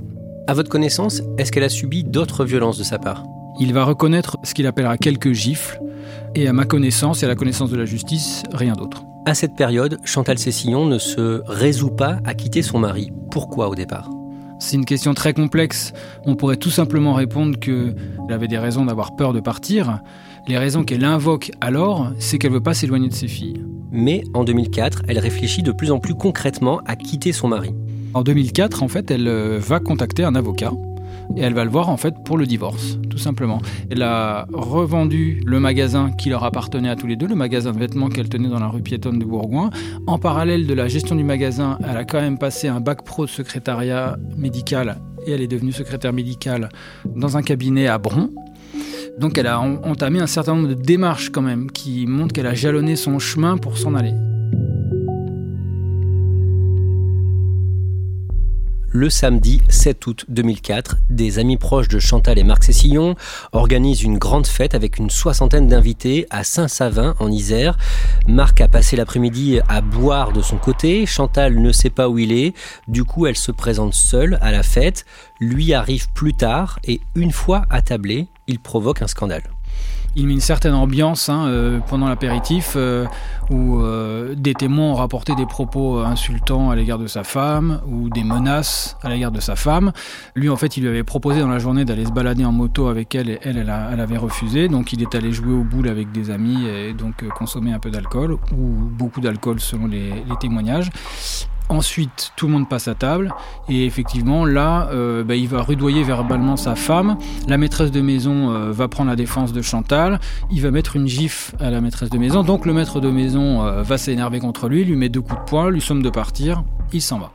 À 0.46 0.54
votre 0.54 0.68
connaissance, 0.68 1.22
est-ce 1.38 1.52
qu'elle 1.52 1.62
a 1.62 1.68
subi 1.68 2.04
d'autres 2.04 2.44
violences 2.44 2.78
de 2.78 2.84
sa 2.84 2.98
part? 2.98 3.24
Il 3.58 3.72
va 3.72 3.84
reconnaître 3.84 4.38
ce 4.42 4.54
qu'il 4.54 4.66
appellera 4.66 4.96
quelques 4.96 5.32
gifles, 5.32 5.80
et 6.34 6.48
à 6.48 6.52
ma 6.52 6.64
connaissance 6.64 7.22
et 7.22 7.26
à 7.26 7.28
la 7.28 7.34
connaissance 7.34 7.70
de 7.70 7.76
la 7.76 7.84
justice, 7.84 8.42
rien 8.52 8.74
d'autre. 8.74 9.04
À 9.24 9.34
cette 9.34 9.54
période, 9.54 9.98
Chantal 10.04 10.38
Cessillon 10.38 10.86
ne 10.86 10.98
se 10.98 11.42
résout 11.46 11.90
pas 11.90 12.18
à 12.24 12.34
quitter 12.34 12.62
son 12.62 12.78
mari. 12.78 13.12
Pourquoi 13.30 13.68
au 13.68 13.74
départ? 13.74 14.10
C'est 14.58 14.76
une 14.76 14.84
question 14.84 15.12
très 15.14 15.34
complexe. 15.34 15.92
On 16.24 16.36
pourrait 16.36 16.56
tout 16.56 16.70
simplement 16.70 17.14
répondre 17.14 17.58
qu'elle 17.58 17.94
avait 18.30 18.48
des 18.48 18.58
raisons 18.58 18.84
d'avoir 18.84 19.16
peur 19.16 19.32
de 19.32 19.40
partir. 19.40 20.00
Les 20.48 20.56
raisons 20.56 20.84
qu'elle 20.84 21.04
invoque 21.04 21.50
alors, 21.60 22.10
c'est 22.18 22.38
qu'elle 22.38 22.52
ne 22.52 22.56
veut 22.56 22.62
pas 22.62 22.74
s'éloigner 22.74 23.08
de 23.08 23.14
ses 23.14 23.28
filles. 23.28 23.62
Mais 23.90 24.22
en 24.34 24.44
2004, 24.44 25.02
elle 25.08 25.18
réfléchit 25.18 25.62
de 25.62 25.72
plus 25.72 25.90
en 25.90 25.98
plus 25.98 26.14
concrètement 26.14 26.80
à 26.86 26.96
quitter 26.96 27.32
son 27.32 27.48
mari. 27.48 27.70
En 28.14 28.22
2004, 28.22 28.82
en 28.82 28.88
fait, 28.88 29.10
elle 29.10 29.28
euh, 29.28 29.58
va 29.60 29.80
contacter 29.80 30.24
un 30.24 30.34
avocat 30.34 30.72
et 31.36 31.40
elle 31.40 31.54
va 31.54 31.64
le 31.64 31.70
voir 31.70 31.88
en 31.88 31.96
fait 31.96 32.14
pour 32.24 32.36
le 32.36 32.46
divorce, 32.46 32.98
tout 33.10 33.18
simplement. 33.18 33.60
Elle 33.90 34.02
a 34.02 34.46
revendu 34.52 35.40
le 35.44 35.60
magasin 35.60 36.10
qui 36.12 36.28
leur 36.28 36.44
appartenait 36.44 36.88
à 36.88 36.96
tous 36.96 37.06
les 37.06 37.16
deux, 37.16 37.26
le 37.26 37.34
magasin 37.34 37.72
de 37.72 37.78
vêtements 37.78 38.08
qu'elle 38.08 38.28
tenait 38.28 38.48
dans 38.48 38.58
la 38.58 38.68
rue 38.68 38.82
piétonne 38.82 39.18
de 39.18 39.24
Bourgoin. 39.24 39.70
En 40.06 40.18
parallèle 40.18 40.66
de 40.66 40.74
la 40.74 40.88
gestion 40.88 41.14
du 41.14 41.24
magasin, 41.24 41.78
elle 41.88 41.96
a 41.96 42.04
quand 42.04 42.20
même 42.20 42.38
passé 42.38 42.68
un 42.68 42.80
bac 42.80 43.02
pro 43.04 43.24
de 43.24 43.30
secrétariat 43.30 44.16
médical 44.36 44.98
et 45.26 45.32
elle 45.32 45.40
est 45.40 45.48
devenue 45.48 45.72
secrétaire 45.72 46.12
médicale 46.12 46.68
dans 47.14 47.36
un 47.36 47.42
cabinet 47.42 47.86
à 47.86 47.98
Bron. 47.98 48.30
Donc 49.18 49.36
elle 49.38 49.46
a 49.46 49.60
entamé 49.60 50.20
un 50.20 50.26
certain 50.26 50.54
nombre 50.54 50.68
de 50.68 50.74
démarches 50.74 51.30
quand 51.30 51.42
même 51.42 51.70
qui 51.70 52.06
montrent 52.06 52.32
qu'elle 52.32 52.46
a 52.46 52.54
jalonné 52.54 52.96
son 52.96 53.18
chemin 53.18 53.56
pour 53.56 53.76
s'en 53.78 53.94
aller. 53.94 54.14
Le 58.92 59.08
samedi 59.08 59.62
7 59.68 60.06
août 60.06 60.24
2004, 60.28 60.96
des 61.08 61.38
amis 61.38 61.56
proches 61.56 61.88
de 61.88 61.98
Chantal 61.98 62.38
et 62.38 62.44
Marc 62.44 62.64
Cessillon 62.64 63.16
organisent 63.52 64.02
une 64.02 64.18
grande 64.18 64.46
fête 64.46 64.74
avec 64.74 64.98
une 64.98 65.08
soixantaine 65.08 65.66
d'invités 65.66 66.26
à 66.30 66.44
Saint-Savin 66.44 67.14
en 67.18 67.30
Isère. 67.30 67.78
Marc 68.28 68.60
a 68.60 68.68
passé 68.68 68.96
l'après-midi 68.96 69.60
à 69.68 69.80
boire 69.80 70.32
de 70.32 70.42
son 70.42 70.58
côté, 70.58 71.06
Chantal 71.06 71.60
ne 71.60 71.72
sait 71.72 71.90
pas 71.90 72.08
où 72.08 72.18
il 72.18 72.32
est, 72.32 72.54
du 72.86 73.04
coup 73.04 73.26
elle 73.26 73.36
se 73.36 73.50
présente 73.50 73.94
seule 73.94 74.38
à 74.42 74.52
la 74.52 74.62
fête, 74.62 75.06
lui 75.40 75.72
arrive 75.72 76.10
plus 76.12 76.34
tard 76.34 76.78
et 76.84 77.00
une 77.14 77.32
fois 77.32 77.64
attablé, 77.70 78.28
il 78.46 78.58
provoque 78.60 79.02
un 79.02 79.08
scandale 79.08 79.44
il 80.14 80.26
met 80.26 80.34
une 80.34 80.40
certaine 80.40 80.74
ambiance 80.74 81.28
hein, 81.28 81.46
euh, 81.46 81.78
pendant 81.88 82.08
l'apéritif 82.08 82.74
euh, 82.76 83.06
où 83.50 83.80
euh, 83.80 84.34
des 84.36 84.54
témoins 84.54 84.90
ont 84.90 84.94
rapporté 84.94 85.34
des 85.34 85.46
propos 85.46 86.00
insultants 86.00 86.70
à 86.70 86.76
l'égard 86.76 86.98
de 86.98 87.06
sa 87.06 87.24
femme 87.24 87.80
ou 87.86 88.10
des 88.10 88.24
menaces 88.24 88.96
à 89.02 89.08
l'égard 89.08 89.32
de 89.32 89.40
sa 89.40 89.56
femme. 89.56 89.92
Lui, 90.34 90.48
en 90.48 90.56
fait, 90.56 90.76
il 90.76 90.82
lui 90.82 90.88
avait 90.88 91.04
proposé 91.04 91.40
dans 91.40 91.48
la 91.48 91.58
journée 91.58 91.84
d'aller 91.84 92.04
se 92.04 92.12
balader 92.12 92.44
en 92.44 92.52
moto 92.52 92.88
avec 92.88 93.14
elle 93.14 93.30
et 93.30 93.38
elle, 93.42 93.56
elle, 93.56 93.70
avait 94.00 94.18
refusé. 94.18 94.68
Donc, 94.68 94.92
il 94.92 95.02
est 95.02 95.14
allé 95.14 95.32
jouer 95.32 95.52
au 95.52 95.64
boule 95.64 95.88
avec 95.88 96.12
des 96.12 96.30
amis 96.30 96.66
et 96.66 96.92
donc 96.92 97.26
consommer 97.30 97.72
un 97.72 97.78
peu 97.78 97.90
d'alcool 97.90 98.32
ou 98.32 98.56
beaucoup 98.56 99.20
d'alcool 99.20 99.60
selon 99.60 99.86
les 99.86 100.12
témoignages. 100.40 100.90
Ensuite, 101.72 102.32
tout 102.36 102.48
le 102.48 102.52
monde 102.52 102.68
passe 102.68 102.86
à 102.86 102.94
table 102.94 103.34
et 103.66 103.86
effectivement, 103.86 104.44
là, 104.44 104.90
euh, 104.92 105.24
bah, 105.24 105.36
il 105.36 105.48
va 105.48 105.62
rudoyer 105.62 106.02
verbalement 106.02 106.58
sa 106.58 106.74
femme. 106.74 107.16
La 107.48 107.56
maîtresse 107.56 107.90
de 107.90 108.02
maison 108.02 108.50
euh, 108.50 108.72
va 108.72 108.88
prendre 108.88 109.08
la 109.08 109.16
défense 109.16 109.54
de 109.54 109.62
Chantal. 109.62 110.20
Il 110.50 110.60
va 110.60 110.70
mettre 110.70 110.96
une 110.96 111.08
gifle 111.08 111.56
à 111.60 111.70
la 111.70 111.80
maîtresse 111.80 112.10
de 112.10 112.18
maison. 112.18 112.42
Donc 112.42 112.66
le 112.66 112.74
maître 112.74 113.00
de 113.00 113.08
maison 113.08 113.64
euh, 113.64 113.82
va 113.82 113.96
s'énerver 113.96 114.38
contre 114.38 114.68
lui, 114.68 114.84
lui 114.84 114.96
met 114.96 115.08
deux 115.08 115.22
coups 115.22 115.40
de 115.40 115.44
poing, 115.46 115.70
lui 115.70 115.80
somme 115.80 116.02
de 116.02 116.10
partir. 116.10 116.62
Il 116.92 117.00
s'en 117.00 117.18
va. 117.18 117.32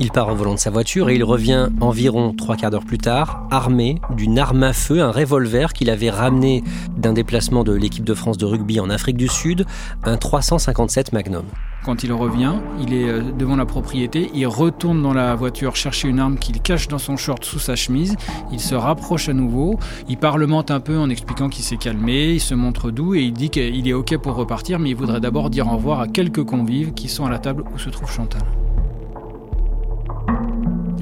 Il 0.00 0.10
part 0.10 0.30
au 0.30 0.34
volant 0.34 0.54
de 0.54 0.58
sa 0.58 0.70
voiture 0.70 1.08
et 1.08 1.14
il 1.14 1.22
revient 1.22 1.68
environ 1.80 2.34
trois 2.36 2.56
quarts 2.56 2.72
d'heure 2.72 2.84
plus 2.84 2.98
tard, 2.98 3.46
armé 3.52 4.00
d'une 4.16 4.40
arme 4.40 4.64
à 4.64 4.72
feu, 4.72 5.00
un 5.00 5.12
revolver 5.12 5.74
qu'il 5.74 5.90
avait 5.90 6.10
ramené 6.10 6.64
d'un 6.96 7.12
déplacement 7.12 7.62
de 7.62 7.72
l'équipe 7.72 8.02
de 8.04 8.14
France 8.14 8.36
de 8.36 8.46
rugby 8.46 8.80
en 8.80 8.90
Afrique 8.90 9.16
du 9.16 9.28
Sud, 9.28 9.64
un 10.02 10.16
357 10.16 11.12
Magnum. 11.12 11.44
Quand 11.90 12.04
il 12.04 12.12
revient, 12.12 12.52
il 12.80 12.94
est 12.94 13.08
euh, 13.08 13.20
devant 13.36 13.56
la 13.56 13.66
propriété, 13.66 14.30
il 14.32 14.46
retourne 14.46 15.02
dans 15.02 15.12
la 15.12 15.34
voiture 15.34 15.74
chercher 15.74 16.06
une 16.06 16.20
arme 16.20 16.38
qu'il 16.38 16.60
cache 16.60 16.86
dans 16.86 16.98
son 16.98 17.16
short 17.16 17.44
sous 17.44 17.58
sa 17.58 17.74
chemise, 17.74 18.14
il 18.52 18.60
se 18.60 18.76
rapproche 18.76 19.28
à 19.28 19.32
nouveau, 19.32 19.76
il 20.08 20.16
parlemente 20.16 20.70
un 20.70 20.78
peu 20.78 20.96
en 20.96 21.10
expliquant 21.10 21.48
qu'il 21.48 21.64
s'est 21.64 21.78
calmé, 21.78 22.34
il 22.34 22.40
se 22.40 22.54
montre 22.54 22.92
doux 22.92 23.16
et 23.16 23.22
il 23.22 23.32
dit 23.32 23.50
qu'il 23.50 23.88
est 23.88 23.92
ok 23.92 24.18
pour 24.18 24.36
repartir, 24.36 24.78
mais 24.78 24.90
il 24.90 24.94
voudrait 24.94 25.20
d'abord 25.20 25.50
dire 25.50 25.66
au 25.66 25.74
revoir 25.74 25.98
à 25.98 26.06
quelques 26.06 26.44
convives 26.44 26.92
qui 26.92 27.08
sont 27.08 27.26
à 27.26 27.28
la 27.28 27.40
table 27.40 27.64
où 27.74 27.78
se 27.80 27.90
trouve 27.90 28.08
Chantal. 28.08 28.42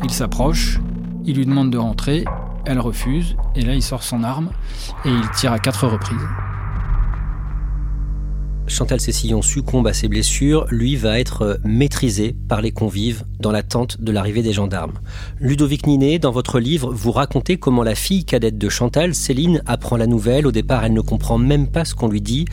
Il 0.05 0.11
s'approche, 0.11 0.81
il 1.27 1.37
lui 1.37 1.45
demande 1.45 1.69
de 1.71 1.77
rentrer, 1.77 2.25
elle 2.65 2.81
refuse, 2.81 3.37
et 3.55 3.61
là 3.61 3.75
il 3.75 3.83
sort 3.83 4.03
son 4.03 4.25
arme 4.25 4.49
et 5.05 5.11
il 5.11 5.31
tire 5.33 5.53
à 5.53 5.59
quatre 5.59 5.87
reprises. 5.87 6.17
Chantal 8.69 9.01
Cessillon 9.01 9.43
succombe 9.43 9.87
à 9.87 9.93
ses 9.93 10.09
blessures, 10.09 10.67
lui 10.71 10.97
va 10.97 11.19
être 11.19 11.59
maîtrisé 11.65 12.37
par 12.49 12.61
les 12.61 12.73
convives 12.73 13.25
dans 13.41 13.51
l'attente 13.51 14.01
de 14.01 14.13
l'arrivée 14.13 14.43
des 14.43 14.53
gendarmes. 14.53 14.99
Ludovic 15.41 15.87
Ninet, 15.87 16.19
dans 16.19 16.31
votre 16.31 16.61
livre, 16.61 16.93
vous 16.93 17.13
racontez 17.13 17.57
comment 17.57 17.83
la 17.83 17.95
fille 17.95 18.25
cadette 18.25 18.59
de 18.59 18.69
Chantal, 18.69 19.15
Céline, 19.15 19.63
apprend 19.67 19.97
la 19.97 20.07
nouvelle. 20.07 20.47
Au 20.47 20.53
départ, 20.53 20.85
elle 20.85 20.93
ne 20.93 21.01
comprend 21.01 21.39
même 21.39 21.69
pas 21.69 21.85
ce 21.85 21.95
qu'on 21.95 22.09
lui 22.09 22.21
dit. 22.21 22.45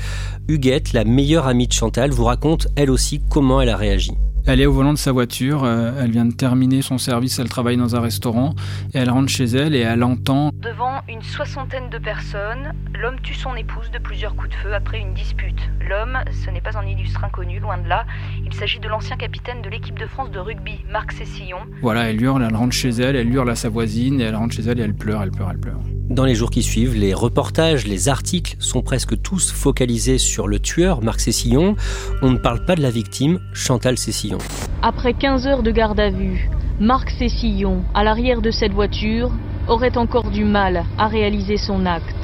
Huguette, 0.48 0.94
la 0.94 1.04
meilleure 1.04 1.48
amie 1.48 1.68
de 1.68 1.74
Chantal, 1.74 2.12
vous 2.12 2.26
raconte 2.26 2.68
elle 2.76 2.92
aussi 2.92 3.22
comment 3.30 3.62
elle 3.62 3.70
a 3.70 3.78
réagi. 3.78 4.12
Elle 4.48 4.62
est 4.62 4.68
au 4.68 4.74
volant 4.74 4.94
de 4.94 4.98
sa 5.00 5.12
voiture, 5.12 5.64
euh, 5.64 5.92
elle 6.00 6.12
vient 6.12 6.25
de 6.25 6.34
terminer 6.34 6.84
son 6.84 7.00
service, 7.00 7.40
elle 7.40 7.50
travaille 7.50 7.78
dans 7.78 7.96
un 7.96 8.00
restaurant, 8.00 8.54
et 8.94 9.00
elle 9.00 9.10
rentre 9.10 9.30
chez 9.30 9.46
elle 9.46 9.74
et 9.74 9.80
elle 9.80 10.04
entend... 10.04 10.52
Devant 10.62 11.02
une 11.10 11.24
soixantaine 11.24 11.90
de 11.90 11.98
personnes, 11.98 12.72
l'homme 12.94 13.20
tue 13.24 13.34
son 13.34 13.56
épouse 13.56 13.90
de 13.92 13.98
plusieurs 13.98 14.36
coups 14.36 14.52
de 14.52 14.56
feu 14.56 14.75
après 14.75 15.00
une 15.00 15.16
dispute. 15.16 15.58
L'homme, 15.90 16.20
ce 16.46 16.52
n'est 16.52 16.62
pas 16.62 16.78
un 16.78 16.86
illustre 16.86 17.24
inconnu, 17.24 17.60
loin 17.60 17.80
de 17.80 17.88
là, 17.88 18.06
il 18.46 18.54
s'agit 18.54 18.80
de 18.80 18.88
l'ancien 18.88 19.18
capitaine 19.18 19.64
de 19.64 19.70
l'équipe 19.70 19.98
de 19.98 20.06
France 20.06 20.30
de 20.30 20.38
rugby, 20.38 20.78
Marc 20.92 21.14
Cessillon. 21.14 21.62
Voilà, 21.82 22.12
elle 22.12 22.22
hurle, 22.22 22.46
elle 22.48 22.56
rentre 22.56 22.75
chez 22.75 22.90
elle, 22.90 23.16
elle 23.16 23.34
hurle 23.34 23.50
à 23.50 23.56
sa 23.56 23.70
voisine, 23.70 24.22
et 24.22 24.25
elle 24.25 24.36
rentre 24.36 24.54
chez 24.54 24.62
elle 24.62 24.80
et 24.80 24.84
elle 24.84 24.94
pleure, 24.94 25.24
elle 25.24 25.32
pleure, 25.32 25.50
elle 25.50 25.60
pleure. 25.60 25.80
Dans 26.10 26.24
les 26.24 26.36
jours 26.36 26.52
qui 26.52 26.62
suivent, 26.62 26.94
les 26.94 27.16
reportages, 27.16 27.88
les 27.88 28.10
articles 28.10 28.58
sont 28.60 28.84
presque 28.84 29.20
tous 29.24 29.52
focalisés 29.52 30.20
sur 30.20 30.48
le 30.48 30.60
tueur, 30.60 31.02
Marc 31.02 31.20
Cessillon. 31.20 31.75
On 32.22 32.30
ne 32.30 32.38
parle 32.38 32.64
pas 32.64 32.75
de 32.75 32.84
la 32.84 32.92
victime, 32.92 33.40
Chantal 33.54 33.98
Cessillon. 33.98 34.35
Après 34.82 35.13
15 35.13 35.48
heures 35.48 35.63
de 35.63 35.72
garde 35.72 36.00
à 36.00 36.10
vue, 36.10 36.50
Marc 36.80 37.10
Cessillon, 37.10 37.84
à 37.94 38.04
l'arrière 38.04 38.42
de 38.42 38.51
cette 38.51 38.74
voiture, 38.74 39.32
aurait 39.68 39.98
encore 39.98 40.30
du 40.30 40.44
mal 40.44 40.84
à 40.98 41.08
réaliser 41.08 41.58
son 41.58 41.86
acte. 41.86 42.15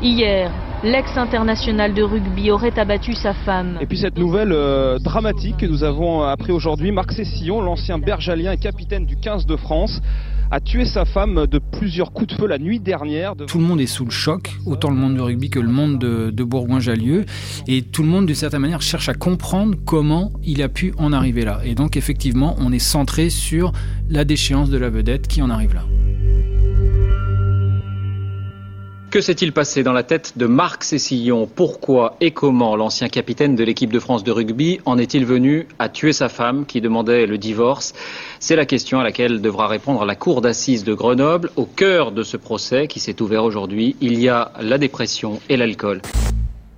Hier, 0.00 0.50
l'ex-international 0.82 1.94
de 1.94 2.02
rugby 2.02 2.50
aurait 2.50 2.78
abattu 2.78 3.12
sa 3.14 3.34
femme. 3.34 3.78
Et 3.80 3.86
puis 3.86 3.98
cette 3.98 4.18
nouvelle 4.18 4.52
euh, 4.52 4.98
dramatique 4.98 5.58
que 5.58 5.66
nous 5.66 5.84
avons 5.84 6.22
appris 6.22 6.52
aujourd'hui, 6.52 6.90
Marc 6.92 7.12
Cessillon, 7.12 7.60
l'ancien 7.60 7.98
bergalien 7.98 8.52
et 8.52 8.56
capitaine 8.56 9.06
du 9.06 9.16
15 9.16 9.46
de 9.46 9.56
France, 9.56 10.00
a 10.52 10.60
tué 10.60 10.84
sa 10.84 11.06
femme 11.06 11.46
de 11.46 11.58
plusieurs 11.58 12.12
coups 12.12 12.34
de 12.34 12.38
feu 12.38 12.46
la 12.46 12.58
nuit 12.58 12.78
dernière. 12.78 13.34
Tout 13.34 13.58
le 13.58 13.64
monde 13.64 13.80
est 13.80 13.86
sous 13.86 14.04
le 14.04 14.10
choc, 14.10 14.50
autant 14.66 14.90
le 14.90 14.96
monde 14.96 15.14
du 15.14 15.20
rugby 15.22 15.48
que 15.48 15.58
le 15.58 15.70
monde 15.70 15.98
de, 15.98 16.44
Bourgoin-Jallieu. 16.44 17.24
Et 17.66 17.80
tout 17.80 18.02
le 18.02 18.08
monde, 18.08 18.26
d'une 18.26 18.34
certaine 18.34 18.60
manière, 18.60 18.82
cherche 18.82 19.08
à 19.08 19.14
comprendre 19.14 19.78
comment 19.86 20.30
il 20.44 20.62
a 20.62 20.68
pu 20.68 20.92
en 20.98 21.14
arriver 21.14 21.46
là. 21.46 21.60
Et 21.64 21.74
donc, 21.74 21.96
effectivement, 21.96 22.54
on 22.58 22.70
est 22.70 22.78
centré 22.78 23.30
sur 23.30 23.72
la 24.10 24.26
déchéance 24.26 24.68
de 24.68 24.76
la 24.76 24.90
vedette 24.90 25.26
qui 25.26 25.40
en 25.40 25.48
arrive 25.48 25.72
là. 25.72 25.86
Que 29.12 29.20
s'est-il 29.20 29.52
passé 29.52 29.82
dans 29.82 29.92
la 29.92 30.04
tête 30.04 30.38
de 30.38 30.46
Marc 30.46 30.84
Cessillon 30.84 31.46
Pourquoi 31.46 32.16
et 32.22 32.30
comment 32.30 32.76
l'ancien 32.76 33.10
capitaine 33.10 33.54
de 33.54 33.62
l'équipe 33.62 33.92
de 33.92 33.98
France 33.98 34.24
de 34.24 34.32
rugby 34.32 34.80
en 34.86 34.96
est-il 34.96 35.26
venu 35.26 35.68
à 35.78 35.90
tuer 35.90 36.14
sa 36.14 36.30
femme 36.30 36.64
qui 36.64 36.80
demandait 36.80 37.26
le 37.26 37.36
divorce? 37.36 37.92
C'est 38.40 38.56
la 38.56 38.64
question 38.64 39.00
à 39.00 39.02
laquelle 39.02 39.42
devra 39.42 39.68
répondre 39.68 40.06
la 40.06 40.14
cour 40.14 40.40
d'assises 40.40 40.84
de 40.84 40.94
Grenoble. 40.94 41.50
Au 41.56 41.66
cœur 41.66 42.12
de 42.12 42.22
ce 42.22 42.38
procès 42.38 42.86
qui 42.86 43.00
s'est 43.00 43.20
ouvert 43.20 43.44
aujourd'hui, 43.44 43.96
il 44.00 44.18
y 44.18 44.30
a 44.30 44.50
la 44.62 44.78
dépression 44.78 45.40
et 45.50 45.58
l'alcool. 45.58 46.00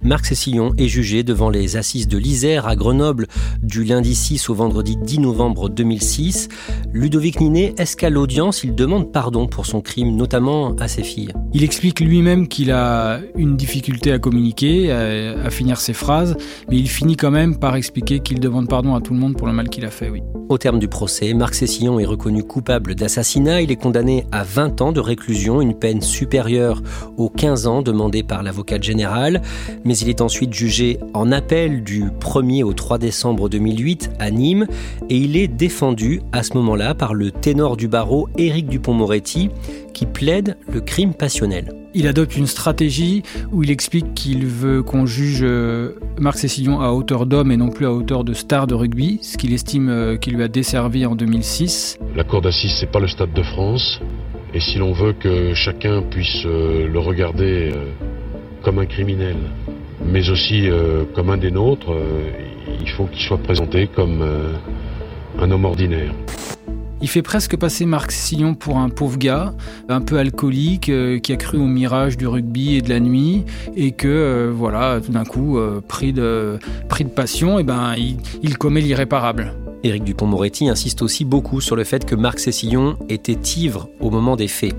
Marc 0.05 0.27
Cessillon 0.27 0.75
est 0.77 0.87
jugé 0.87 1.23
devant 1.23 1.49
les 1.49 1.79
assises 1.79 2.07
de 2.09 2.19
l'Isère 2.19 2.69
à 2.69 2.77
Grenoble 2.77 3.27
du 3.63 3.85
lundi 3.85 4.15
6 4.15 4.51
au 4.51 4.55
vendredi 4.55 4.99
10 4.99 5.21
novembre 5.21 5.71
2006. 5.71 6.49
Ludovic 6.93 7.41
Ninet, 7.41 7.75
est-ce 7.79 7.97
qu'à 7.97 8.11
l'audience, 8.11 8.65
il 8.65 8.75
demande 8.75 9.11
pardon 9.11 9.47
pour 9.47 9.65
son 9.65 9.81
crime, 9.81 10.15
notamment 10.15 10.77
à 10.77 10.89
ses 10.89 11.03
filles 11.03 11.33
Il 11.55 11.65
explique 11.65 12.01
lui-même 12.01 12.49
qu'il 12.49 12.71
a 12.71 13.21
une 13.35 13.57
difficulté 13.57 14.13
à 14.13 14.19
communiquer, 14.19 14.93
à, 14.93 15.49
finir 15.49 15.79
ses 15.79 15.95
phrases, 15.95 16.37
mais 16.69 16.77
il 16.77 16.89
finit 16.89 17.17
quand 17.17 17.31
même 17.31 17.59
par 17.59 17.75
expliquer 17.75 18.21
qu'il 18.21 18.41
demande 18.41 18.69
pardon 18.69 18.95
à 18.95 19.01
tout 19.01 19.15
le 19.15 19.21
monde 19.21 19.39
pour 19.39 19.47
le 19.47 19.55
mal 19.55 19.71
qu'il 19.71 19.87
a 19.87 19.91
fait, 19.91 20.11
oui. 20.11 20.21
Au 20.51 20.59
terme 20.59 20.79
du 20.79 20.89
procès, 20.89 21.33
Marc 21.33 21.55
Cessillon 21.55 21.99
est 21.99 22.05
reconnu 22.05 22.45
coupable 22.45 22.95
d'assassinat. 22.95 23.63
Il 23.63 23.71
est 23.73 23.77
condamné 23.77 24.27
à 24.31 24.45
20 24.45 24.83
ans 24.83 24.93
de 24.93 25.01
réclusion, 25.01 25.63
une 25.63 25.73
peine 25.75 26.03
supérieure 26.03 26.83
aux 27.17 27.31
15 27.31 27.67
ans 27.67 27.81
demandés 27.81 28.23
par 28.23 28.43
l'avocat 28.43 28.79
général. 28.79 29.41
Mais 29.87 29.94
il 30.03 30.09
est 30.09 30.21
ensuite 30.21 30.53
jugé 30.53 30.99
en 31.13 31.31
appel 31.31 31.85
du 31.85 32.05
1er 32.05 32.63
au 32.63 32.73
3 32.73 32.99
décembre 32.99 33.49
2008 33.49 34.11
à 34.19 34.31
Nîmes 34.31 34.67
et 35.09 35.17
il 35.17 35.37
est 35.37 35.49
défendu 35.49 36.21
à 36.33 36.43
ce 36.43 36.55
moment-là 36.55 36.95
par 36.95 37.15
le 37.15 37.31
ténor 37.31 37.77
du 37.77 37.87
barreau 37.87 38.29
Éric 38.37 38.67
Dupont-Moretti 38.67 39.51
qui 39.93 40.07
plaide 40.07 40.57
le 40.69 40.81
crime 40.81 41.15
passionnel. 41.15 41.73
Il 41.95 42.09
adopte 42.09 42.37
une 42.37 42.47
stratégie 42.47 43.23
où 43.53 43.63
il 43.63 43.71
explique 43.71 44.15
qu'il 44.15 44.47
veut 44.47 44.83
qu'on 44.83 45.07
juge 45.07 45.43
euh, 45.43 45.93
Marc 46.19 46.39
Cessillon 46.39 46.81
à 46.81 46.91
hauteur 46.91 47.27
d'homme 47.27 47.53
et 47.53 47.57
non 47.57 47.69
plus 47.69 47.87
à 47.87 47.93
hauteur 47.93 48.25
de 48.25 48.33
star 48.33 48.67
de 48.67 48.75
rugby, 48.75 49.21
ce 49.23 49.37
qu'il 49.37 49.53
estime 49.53 49.89
euh, 49.89 50.17
qu'il 50.17 50.35
lui 50.35 50.43
a 50.43 50.49
desservi 50.49 51.07
en 51.07 51.15
2006. 51.15 51.99
La 52.17 52.25
cour 52.25 52.43
d'assises, 52.43 52.75
c'est 52.81 52.91
pas 52.91 52.99
le 53.01 53.07
Stade 53.07 53.33
de 53.33 53.43
France. 53.43 54.01
Et 54.53 54.61
si 54.61 54.79
l'on 54.79 54.93
veut 54.93 55.13
que 55.13 55.55
chacun 55.55 56.03
puisse 56.03 56.45
euh, 56.47 56.89
le 56.89 56.99
regarder 56.99 57.73
comme 58.65 58.79
un 58.79 58.87
criminel, 58.87 59.37
mais 60.07 60.29
aussi 60.31 60.69
comme 61.15 61.31
un 61.31 61.37
des 61.37 61.51
nôtres, 61.51 61.93
il 62.81 62.89
faut 62.91 63.07
qu'il 63.07 63.23
soit 63.23 63.39
présenté 63.39 63.87
comme 63.87 64.25
un 65.39 65.51
homme 65.51 65.65
ordinaire. 65.65 66.13
Il 67.05 67.09
fait 67.09 67.21
presque 67.21 67.59
passer 67.59 67.85
Marc 67.85 68.13
Sillon 68.13 68.55
pour 68.55 68.79
un 68.79 68.89
pauvre 68.89 69.19
gars, 69.19 69.53
un 69.91 70.01
peu 70.01 70.17
alcoolique, 70.17 70.89
euh, 70.89 71.19
qui 71.19 71.35
a 71.35 71.37
cru 71.37 71.59
au 71.59 71.67
mirage 71.67 72.17
du 72.17 72.27
rugby 72.27 72.77
et 72.77 72.81
de 72.81 72.89
la 72.89 72.99
nuit, 72.99 73.45
et 73.77 73.93
que, 73.93 74.09
euh, 74.09 74.51
voilà, 74.51 75.03
tout 75.05 75.13
d'un 75.13 75.27
coup, 75.27 75.59
euh, 75.59 75.83
pris, 75.87 76.15
de, 76.15 76.59
pris 76.89 77.05
de 77.05 77.11
passion, 77.11 77.59
et 77.59 77.61
eh 77.61 77.65
ben, 77.65 77.95
il, 78.43 78.57
commet 78.57 78.81
l'irréparable. 78.81 79.53
Éric 79.85 80.03
Dupont-Moretti 80.03 80.69
insiste 80.69 81.03
aussi 81.03 81.25
beaucoup 81.25 81.61
sur 81.61 81.77
le 81.77 81.85
fait 81.85 82.05
que 82.05 82.17
Marc 82.17 82.41
Cessillon 82.41 82.97
était 83.09 83.39
ivre 83.57 83.89
au 84.01 84.11
moment 84.11 84.35
des 84.35 84.49
faits. 84.49 84.75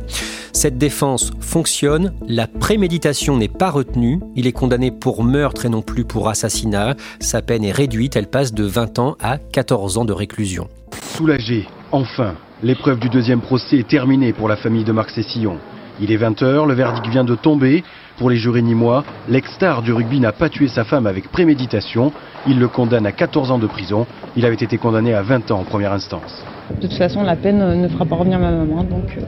Cette 0.52 0.78
défense 0.78 1.32
fonctionne, 1.40 2.14
la 2.28 2.48
préméditation 2.48 3.38
n'est 3.38 3.48
pas 3.48 3.70
retenue, 3.70 4.20
il 4.36 4.48
est 4.48 4.52
condamné 4.52 4.92
pour 4.92 5.24
meurtre 5.24 5.66
et 5.66 5.70
non 5.70 5.82
plus 5.82 6.04
pour 6.04 6.28
assassinat, 6.28 6.96
sa 7.20 7.42
peine 7.42 7.64
est 7.64 7.72
réduite, 7.72 8.16
elle 8.16 8.30
passe 8.30 8.54
de 8.54 8.66
20 8.66 9.00
ans 9.00 9.16
à 9.22 9.38
14 9.38 9.98
ans 9.98 10.06
de 10.06 10.14
réclusion. 10.14 10.68
Soulagé, 11.16 11.68
enfin, 11.92 12.36
L'épreuve 12.64 13.00
du 13.00 13.10
deuxième 13.10 13.42
procès 13.42 13.78
est 13.78 13.88
terminée 13.88 14.32
pour 14.32 14.48
la 14.48 14.56
famille 14.56 14.86
de 14.86 14.92
Marc 14.94 15.10
Cessillon. 15.10 15.58
Il 16.00 16.12
est 16.12 16.18
20h, 16.18 16.68
le 16.68 16.74
verdict 16.74 17.06
vient 17.08 17.26
de 17.26 17.36
tomber. 17.36 17.84
Pour 18.18 18.30
les 18.30 18.38
jurés 18.38 18.62
nîmois, 18.62 19.04
l'ex-star 19.28 19.82
du 19.82 19.92
rugby 19.92 20.22
n'a 20.22 20.32
pas 20.32 20.48
tué 20.48 20.70
sa 20.70 20.86
femme 20.86 21.06
avec 21.06 21.30
préméditation. 21.30 22.14
Il 22.48 22.60
le 22.60 22.70
condamne 22.70 23.06
à 23.06 23.12
14 23.12 23.52
ans 23.52 23.60
de 23.60 23.68
prison. 23.68 24.08
Il 24.38 24.46
avait 24.46 24.56
été 24.56 24.78
condamné 24.78 25.14
à 25.14 25.22
20 25.22 25.52
ans 25.52 25.60
en 25.60 25.64
première 25.64 25.92
instance. 25.92 26.46
De 26.76 26.88
toute 26.88 26.98
façon, 26.98 27.24
la 27.24 27.36
peine 27.36 27.82
ne 27.82 27.88
fera 27.90 28.06
pas 28.06 28.16
revenir 28.16 28.40
ma 28.40 28.52
maman, 28.52 28.84
donc 28.84 29.18
euh, 29.18 29.22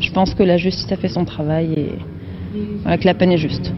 je 0.00 0.10
pense 0.10 0.32
que 0.32 0.42
la 0.42 0.56
justice 0.56 0.90
a 0.90 0.96
fait 0.96 1.08
son 1.08 1.26
travail 1.26 1.72
et 1.72 2.98
que 2.98 3.04
la 3.04 3.14
peine 3.14 3.32
est 3.32 3.38
juste. 3.38 3.72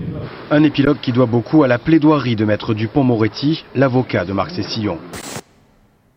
Un 0.52 0.62
épilogue 0.62 0.98
qui 1.02 1.10
doit 1.10 1.26
beaucoup 1.26 1.64
à 1.64 1.68
la 1.68 1.78
plaidoirie 1.78 2.36
de 2.36 2.44
maître 2.44 2.72
Dupont-Moretti, 2.72 3.64
l'avocat 3.74 4.24
de 4.24 4.32
Marc 4.32 4.52
Cessillon. 4.52 4.98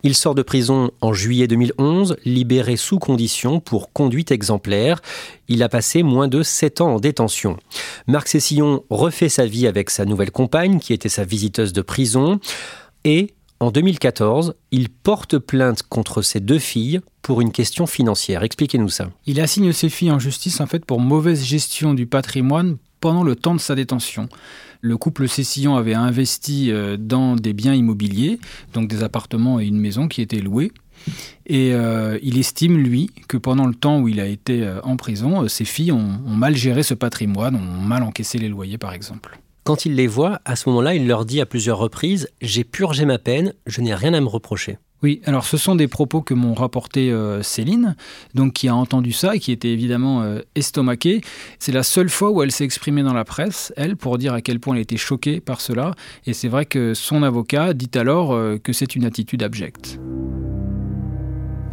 Il 0.06 0.16
sort 0.16 0.36
de 0.36 0.42
prison 0.42 0.92
en 1.00 1.14
juillet 1.14 1.48
2011, 1.48 2.18
libéré 2.26 2.76
sous 2.76 3.00
condition 3.00 3.62
pour 3.62 3.94
conduite 3.94 4.32
exemplaire. 4.32 5.02
Il 5.48 5.64
a 5.64 5.70
passé 5.70 6.04
moins 6.04 6.28
de 6.28 6.44
7 6.44 6.82
ans 6.82 6.96
en 6.96 7.00
détention. 7.00 7.56
Marc 8.08 8.28
Cessillon 8.28 8.84
refait 8.90 9.30
sa 9.30 9.46
vie 9.46 9.66
avec 9.66 9.90
sa 9.90 10.04
nouvelle 10.04 10.32
compagne, 10.32 10.80
qui 10.80 10.92
était 10.92 11.08
sa 11.08 11.24
visiteuse 11.24 11.72
de 11.72 11.82
prison. 11.82 12.42
Et 13.06 13.34
en 13.62 13.72
2014, 13.72 14.56
il 14.72 14.90
porte 14.90 15.38
plainte 15.38 15.84
contre 15.84 16.22
ses 16.22 16.42
deux 16.42 16.60
filles 16.60 17.00
pour 17.22 17.40
une 17.40 17.54
question 17.54 17.88
financière. 17.88 18.44
Expliquez-nous 18.44 18.90
ça. 18.90 19.10
Il 19.26 19.40
assigne 19.40 19.72
ses 19.72 19.88
filles 19.88 20.12
en 20.12 20.20
justice 20.20 20.60
en 20.60 20.68
fait 20.68 20.84
pour 20.84 21.00
mauvaise 21.00 21.46
gestion 21.46 21.94
du 21.94 22.08
patrimoine 22.08 22.78
pendant 23.04 23.24
le 23.24 23.36
temps 23.36 23.54
de 23.54 23.60
sa 23.60 23.76
détention 23.76 24.30
le 24.80 24.98
couple 24.98 25.30
Cessillon 25.30 25.76
avait 25.78 25.94
investi 25.94 26.72
euh, 26.72 26.98
dans 26.98 27.36
des 27.38 27.54
biens 27.54 27.74
immobiliers, 27.74 28.38
donc 28.74 28.90
des 28.90 29.02
appartements 29.02 29.62
et 29.62 29.66
une 29.66 29.80
maison 29.80 30.10
qui 30.10 30.22
étaient 30.22 30.42
loués. 30.42 30.74
Et 31.46 31.74
euh, 31.74 32.20
il 32.22 32.38
estime, 32.38 32.78
lui, 32.78 33.10
que 33.30 33.38
pendant 33.38 33.66
le 33.66 33.76
temps 33.76 34.00
où 34.00 34.10
il 34.10 34.20
a 34.20 34.26
été 34.26 34.62
euh, 34.62 34.82
en 34.84 34.98
prison, 34.98 35.48
ses 35.48 35.64
filles 35.64 35.94
ont, 35.94 36.20
ont, 36.26 36.36
mal 36.36 36.56
géré 36.56 36.84
ce 36.84 36.94
patrimoine, 36.94 37.56
ont 37.56 37.82
mal 37.82 38.04
encaissé 38.04 38.38
les 38.38 38.50
loyers, 38.50 38.78
par 38.78 38.94
exemple. 38.94 39.40
Quand 39.64 39.86
il 39.86 39.96
les 39.96 40.08
voit, 40.08 40.42
à 40.44 40.58
ce 40.58 40.68
moment-là, 40.70 40.94
il 40.96 41.08
leur 41.08 41.26
dit 41.26 41.40
à 41.40 41.46
plusieurs 41.46 41.78
reprises 41.78 42.30
J'ai 42.42 42.66
purgé 42.66 43.06
ma 43.06 43.20
peine, 43.20 43.54
je 43.66 43.80
n'ai 43.80 43.96
rien 43.96 44.14
à 44.14 44.20
me 44.20 44.28
reprocher. 44.28 44.78
Oui, 45.04 45.22
alors 45.26 45.44
ce 45.44 45.58
sont 45.58 45.76
des 45.76 45.90
propos 45.90 46.22
que 46.22 46.34
m'ont 46.34 46.54
rapporté 46.54 47.12
euh, 47.12 47.44
Céline, 47.44 47.98
donc 48.36 48.54
qui 48.54 48.70
a 48.70 48.76
entendu 48.76 49.12
ça 49.12 49.36
et 49.36 49.40
qui 49.40 49.52
était 49.52 49.68
évidemment 49.68 50.22
euh, 50.22 50.40
estomaquée. 50.56 51.20
C'est 51.60 51.74
la 51.74 51.84
seule 51.84 52.10
fois 52.10 52.32
où 52.32 52.42
elle 52.42 52.52
s'est 52.52 52.64
exprimée 52.64 53.04
dans 53.04 53.14
la 53.14 53.26
presse, 53.26 53.74
elle, 53.76 53.98
pour 53.98 54.18
dire 54.18 54.34
à 54.34 54.42
quel 54.42 54.62
point 54.62 54.76
elle 54.76 54.82
était 54.82 54.96
choquée 54.96 55.42
par 55.42 55.60
cela. 55.60 55.92
Et 56.26 56.32
c'est 56.32 56.48
vrai 56.48 56.66
que 56.66 56.94
son 56.94 57.22
avocat 57.22 57.74
dit 57.74 57.92
alors 57.96 58.34
euh, 58.34 58.58
que 58.58 58.72
c'est 58.72 58.96
une 58.96 59.04
attitude 59.04 59.44
abjecte. 59.44 60.00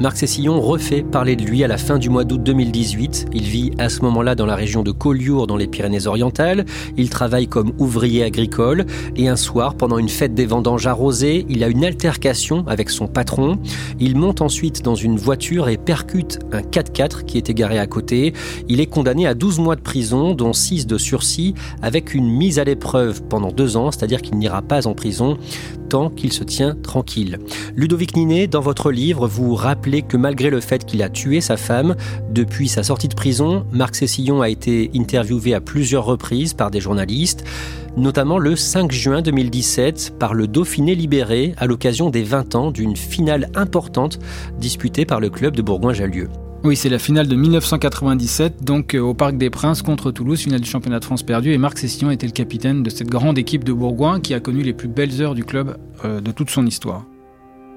Marc 0.01 0.17
Cessillon 0.17 0.63
refait 0.63 1.03
parler 1.03 1.37
de 1.37 1.43
lui 1.43 1.63
à 1.63 1.69
la 1.69 1.77
fin 1.77 1.99
du 1.99 2.09
mois 2.09 2.25
d'août 2.25 2.43
2018. 2.43 3.27
Il 3.35 3.43
vit 3.43 3.73
à 3.77 3.91
ce 3.91 4.01
moment-là 4.01 4.35
dans 4.35 4.47
la 4.47 4.55
région 4.55 4.83
de 4.83 4.93
Collioure, 4.93 5.47
dans 5.47 5.59
les 5.59 5.67
Pyrénées-Orientales. 5.67 6.65
Il 6.97 7.11
travaille 7.11 7.49
comme 7.49 7.73
ouvrier 7.77 8.25
agricole. 8.25 8.87
Et 9.17 9.29
un 9.29 9.37
soir, 9.37 9.75
pendant 9.75 9.99
une 9.99 10.09
fête 10.09 10.33
des 10.35 10.47
vendanges 10.47 10.87
arrosées, 10.87 11.45
il 11.51 11.63
a 11.63 11.69
une 11.69 11.85
altercation 11.85 12.65
avec 12.67 12.89
son 12.89 13.09
patron. 13.09 13.59
Il 13.99 14.17
monte 14.17 14.41
ensuite 14.41 14.81
dans 14.81 14.95
une 14.95 15.19
voiture 15.19 15.69
et 15.69 15.77
percute 15.77 16.39
un 16.51 16.63
4x4 16.63 17.27
qui 17.27 17.37
était 17.37 17.53
garé 17.53 17.79
à 17.79 17.87
côté. 17.87 18.33
Il 18.71 18.81
est 18.81 18.87
condamné 18.87 19.27
à 19.27 19.35
12 19.35 19.59
mois 19.59 19.77
de 19.77 19.83
prison, 19.83 20.33
dont 20.33 20.55
6 20.55 20.87
de 20.87 20.97
sursis, 20.97 21.53
avec 21.83 22.15
une 22.15 22.31
mise 22.31 22.59
à 22.59 22.65
l'épreuve 22.65 23.23
pendant 23.25 23.53
deux 23.53 23.77
ans, 23.77 23.91
c'est-à-dire 23.91 24.23
qu'il 24.23 24.39
n'ira 24.39 24.63
pas 24.63 24.87
en 24.87 24.95
prison 24.95 25.37
tant 25.91 26.09
qu'il 26.09 26.33
se 26.33 26.45
tient 26.45 26.77
tranquille. 26.83 27.39
Ludovic 27.75 28.17
Ninet, 28.17 28.47
dans 28.47 28.61
votre 28.61 28.93
livre, 28.93 29.27
vous 29.27 29.55
rappelez 29.55 30.03
que 30.03 30.17
malgré 30.17 30.49
le 30.49 30.61
fait 30.61 30.87
qu'il 30.87 31.03
a 31.03 31.11
tué 31.11 31.41
sa 31.41 31.57
femme, 31.57 31.97
depuis 32.31 32.69
sa 32.69 32.83
sortie 32.83 33.09
de 33.09 33.15
prison, 33.15 33.67
Marc 33.73 33.97
Cessillon 33.97 34.41
a 34.41 34.49
été 34.49 34.91
interviewé 34.95 35.53
à 35.53 35.61
plusieurs 35.61 36.05
reprises 36.05 36.55
par 36.55 36.71
des 36.71 36.81
journalistes, 36.81 37.45
notamment 37.97 38.39
le 38.39 38.55
5 38.55 38.93
juin 38.93 39.21
2017 39.21 40.15
par 40.19 40.33
le 40.33 40.47
Dauphiné 40.47 40.95
libéré 40.95 41.55
à 41.59 41.67
l'occasion 41.67 42.09
des 42.09 42.23
20 42.23 42.55
ans 42.55 42.71
d'une 42.71 42.97
finale 42.97 43.51
importante 43.55 44.21
disputée 44.59 45.05
par 45.05 45.19
le 45.19 45.29
club 45.29 45.57
de 45.57 45.63
Bourgoin-Jallieu. 45.63 46.29
Oui, 46.63 46.77
c'est 46.77 46.91
la 46.91 46.99
finale 46.99 47.27
de 47.27 47.37
1997, 47.37 48.63
donc 48.63 48.95
euh, 48.95 49.01
au 49.01 49.15
Parc 49.15 49.39
des 49.39 49.49
Princes 49.49 49.81
contre 49.81 50.11
Toulouse, 50.11 50.41
finale 50.41 50.61
du 50.61 50.69
championnat 50.69 51.01
de 51.01 51.05
France 51.07 51.23
perdu. 51.23 51.53
Et 51.55 51.59
Marc 51.59 51.79
Sessillon 51.79 52.11
était 52.11 52.27
le 52.27 52.33
capitaine 52.33 52.83
de 52.83 52.91
cette 52.91 53.09
grande 53.09 53.39
équipe 53.39 53.65
de 53.65 53.73
Bourgoin 53.73 54.21
qui 54.21 54.35
a 54.35 54.41
connu 54.41 54.63
les 54.63 54.75
plus 54.75 54.89
belles 54.89 55.23
heures 55.23 55.35
du 55.35 55.43
club 55.43 55.79
euh, 56.05 56.21
de 56.21 56.31
toute 56.33 56.51
son 56.51 56.67
histoire. 56.67 57.07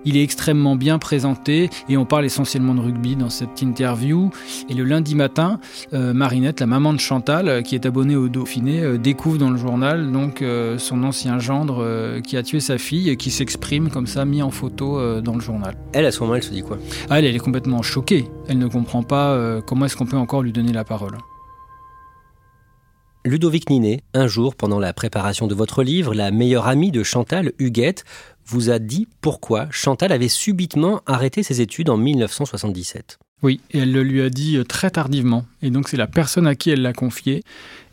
Il 0.05 0.17
est 0.17 0.23
extrêmement 0.23 0.75
bien 0.75 0.99
présenté 0.99 1.69
et 1.89 1.97
on 1.97 2.05
parle 2.05 2.25
essentiellement 2.25 2.75
de 2.75 2.81
rugby 2.81 3.15
dans 3.15 3.29
cette 3.29 3.61
interview. 3.61 4.31
Et 4.69 4.73
le 4.73 4.83
lundi 4.83 5.15
matin, 5.15 5.59
euh, 5.93 6.13
Marinette, 6.13 6.59
la 6.59 6.65
maman 6.65 6.93
de 6.93 6.99
Chantal, 6.99 7.47
euh, 7.47 7.61
qui 7.61 7.75
est 7.75 7.85
abonnée 7.85 8.15
au 8.15 8.27
Dauphiné, 8.27 8.81
euh, 8.81 8.97
découvre 8.97 9.37
dans 9.37 9.49
le 9.49 9.57
journal 9.57 10.11
donc 10.11 10.43
son 10.77 11.03
ancien 11.03 11.39
gendre 11.39 12.19
qui 12.21 12.37
a 12.37 12.43
tué 12.43 12.59
sa 12.59 12.77
fille 12.77 13.09
et 13.09 13.17
qui 13.17 13.31
s'exprime 13.31 13.89
comme 13.89 14.07
ça, 14.07 14.25
mis 14.25 14.41
en 14.41 14.51
photo 14.51 15.21
dans 15.21 15.35
le 15.35 15.41
journal. 15.41 15.75
Elle, 15.93 16.05
à 16.05 16.11
ce 16.11 16.19
moment, 16.19 16.35
elle 16.35 16.43
se 16.43 16.51
dit 16.51 16.61
quoi? 16.61 16.77
Ah, 17.09 17.19
elle, 17.19 17.25
elle 17.25 17.35
est 17.35 17.39
complètement 17.39 17.81
choquée. 17.81 18.25
Elle 18.47 18.57
ne 18.57 18.67
comprend 18.67 19.03
pas 19.03 19.61
comment 19.65 19.85
est-ce 19.85 19.95
qu'on 19.95 20.05
peut 20.05 20.17
encore 20.17 20.43
lui 20.43 20.51
donner 20.51 20.73
la 20.73 20.83
parole. 20.83 21.17
Ludovic 23.25 23.69
Ninet, 23.69 24.01
un 24.13 24.27
jour, 24.27 24.53
pendant 24.53 24.79
la 24.79 24.91
préparation 24.91 25.47
de 25.47 25.55
votre 25.55 25.81
livre, 25.81 26.13
la 26.13 26.29
meilleure 26.29 26.67
amie 26.67 26.91
de 26.91 27.03
Chantal, 27.03 27.53
Huguette, 27.57 28.03
vous 28.45 28.69
a 28.69 28.79
dit 28.79 29.07
pourquoi 29.21 29.67
Chantal 29.71 30.11
avait 30.11 30.27
subitement 30.27 31.01
arrêté 31.05 31.41
ses 31.41 31.61
études 31.61 31.89
en 31.89 31.95
1977. 31.95 33.19
Oui, 33.41 33.61
elle 33.73 33.93
le 33.93 34.03
lui 34.03 34.21
a 34.21 34.29
dit 34.29 34.57
euh, 34.57 34.65
très 34.65 34.89
tardivement. 34.89 35.45
Et 35.61 35.69
donc 35.69 35.87
c'est 35.87 35.95
la 35.95 36.07
personne 36.07 36.47
à 36.47 36.55
qui 36.55 36.69
elle 36.69 36.81
l'a 36.81 36.91
confié. 36.91 37.43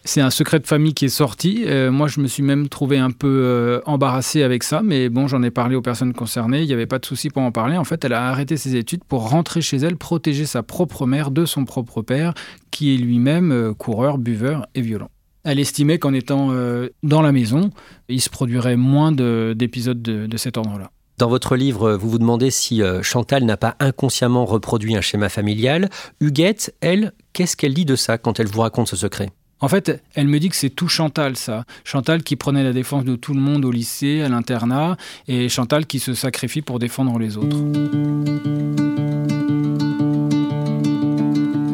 C'est 0.04 0.20
un 0.20 0.30
secret 0.30 0.58
de 0.58 0.66
famille 0.66 0.94
qui 0.94 1.04
est 1.04 1.08
sorti. 1.08 1.62
Euh, 1.66 1.92
moi, 1.92 2.08
je 2.08 2.20
me 2.20 2.26
suis 2.26 2.42
même 2.42 2.68
trouvé 2.68 2.98
un 2.98 3.10
peu 3.12 3.42
euh, 3.44 3.80
embarrassé 3.84 4.42
avec 4.42 4.64
ça, 4.64 4.80
mais 4.82 5.10
bon, 5.10 5.28
j'en 5.28 5.42
ai 5.44 5.50
parlé 5.50 5.76
aux 5.76 5.82
personnes 5.82 6.14
concernées. 6.14 6.62
Il 6.62 6.66
n'y 6.66 6.72
avait 6.72 6.86
pas 6.86 6.98
de 6.98 7.06
souci 7.06 7.30
pour 7.30 7.42
en 7.42 7.52
parler. 7.52 7.76
En 7.76 7.84
fait, 7.84 8.04
elle 8.04 8.14
a 8.14 8.28
arrêté 8.28 8.56
ses 8.56 8.74
études 8.74 9.04
pour 9.04 9.28
rentrer 9.28 9.60
chez 9.60 9.76
elle, 9.76 9.96
protéger 9.96 10.46
sa 10.46 10.64
propre 10.64 11.06
mère 11.06 11.30
de 11.30 11.44
son 11.44 11.64
propre 11.66 12.02
père, 12.02 12.34
qui 12.72 12.94
est 12.94 12.96
lui-même 12.96 13.74
coureur, 13.76 14.18
buveur 14.18 14.66
et 14.74 14.80
violent. 14.80 15.10
Elle 15.44 15.58
estimait 15.58 15.98
qu'en 15.98 16.12
étant 16.12 16.48
euh, 16.50 16.88
dans 17.02 17.22
la 17.22 17.32
maison, 17.32 17.70
il 18.08 18.20
se 18.20 18.28
produirait 18.28 18.76
moins 18.76 19.12
d'épisodes 19.12 20.02
de, 20.02 20.36
cet 20.36 20.56
ordre-là. 20.56 20.90
Dans 21.18 21.28
votre 21.28 21.56
livre, 21.56 21.94
vous 21.94 22.10
vous 22.10 22.18
demandez 22.18 22.50
si 22.50 22.82
euh, 22.82 23.02
Chantal 23.02 23.44
n'a 23.44 23.56
pas 23.56 23.76
inconsciemment 23.78 24.44
reproduit 24.44 24.96
un 24.96 25.00
schéma 25.00 25.28
familial. 25.28 25.90
Huguette, 26.20 26.74
elle, 26.80 27.12
qu'est-ce 27.32 27.56
qu'elle 27.56 27.74
dit 27.74 27.84
de 27.84 27.96
ça 27.96 28.18
quand 28.18 28.40
elle 28.40 28.46
vous 28.46 28.60
raconte 28.60 28.88
ce 28.88 28.96
secret? 28.96 29.30
En 29.60 29.68
fait, 29.68 30.02
elle 30.14 30.26
me 30.26 30.40
dit 30.40 30.48
que 30.48 30.56
c'est 30.56 30.70
tout 30.70 30.88
Chantal, 30.88 31.36
ça. 31.36 31.64
Chantal 31.84 32.22
qui 32.22 32.36
prenait 32.36 32.64
la 32.64 32.72
défense 32.72 33.04
de 33.04 33.14
tout 33.16 33.34
le 33.34 33.40
monde 33.40 33.66
au 33.66 33.70
lycée, 33.70 34.22
à 34.22 34.30
l'internat, 34.30 34.96
et 35.28 35.50
Chantal 35.50 35.86
qui 35.86 35.98
se 35.98 36.14
sacrifie 36.14 36.62
pour 36.62 36.78
défendre 36.78 37.18
les 37.18 37.36
autres. 37.36 37.58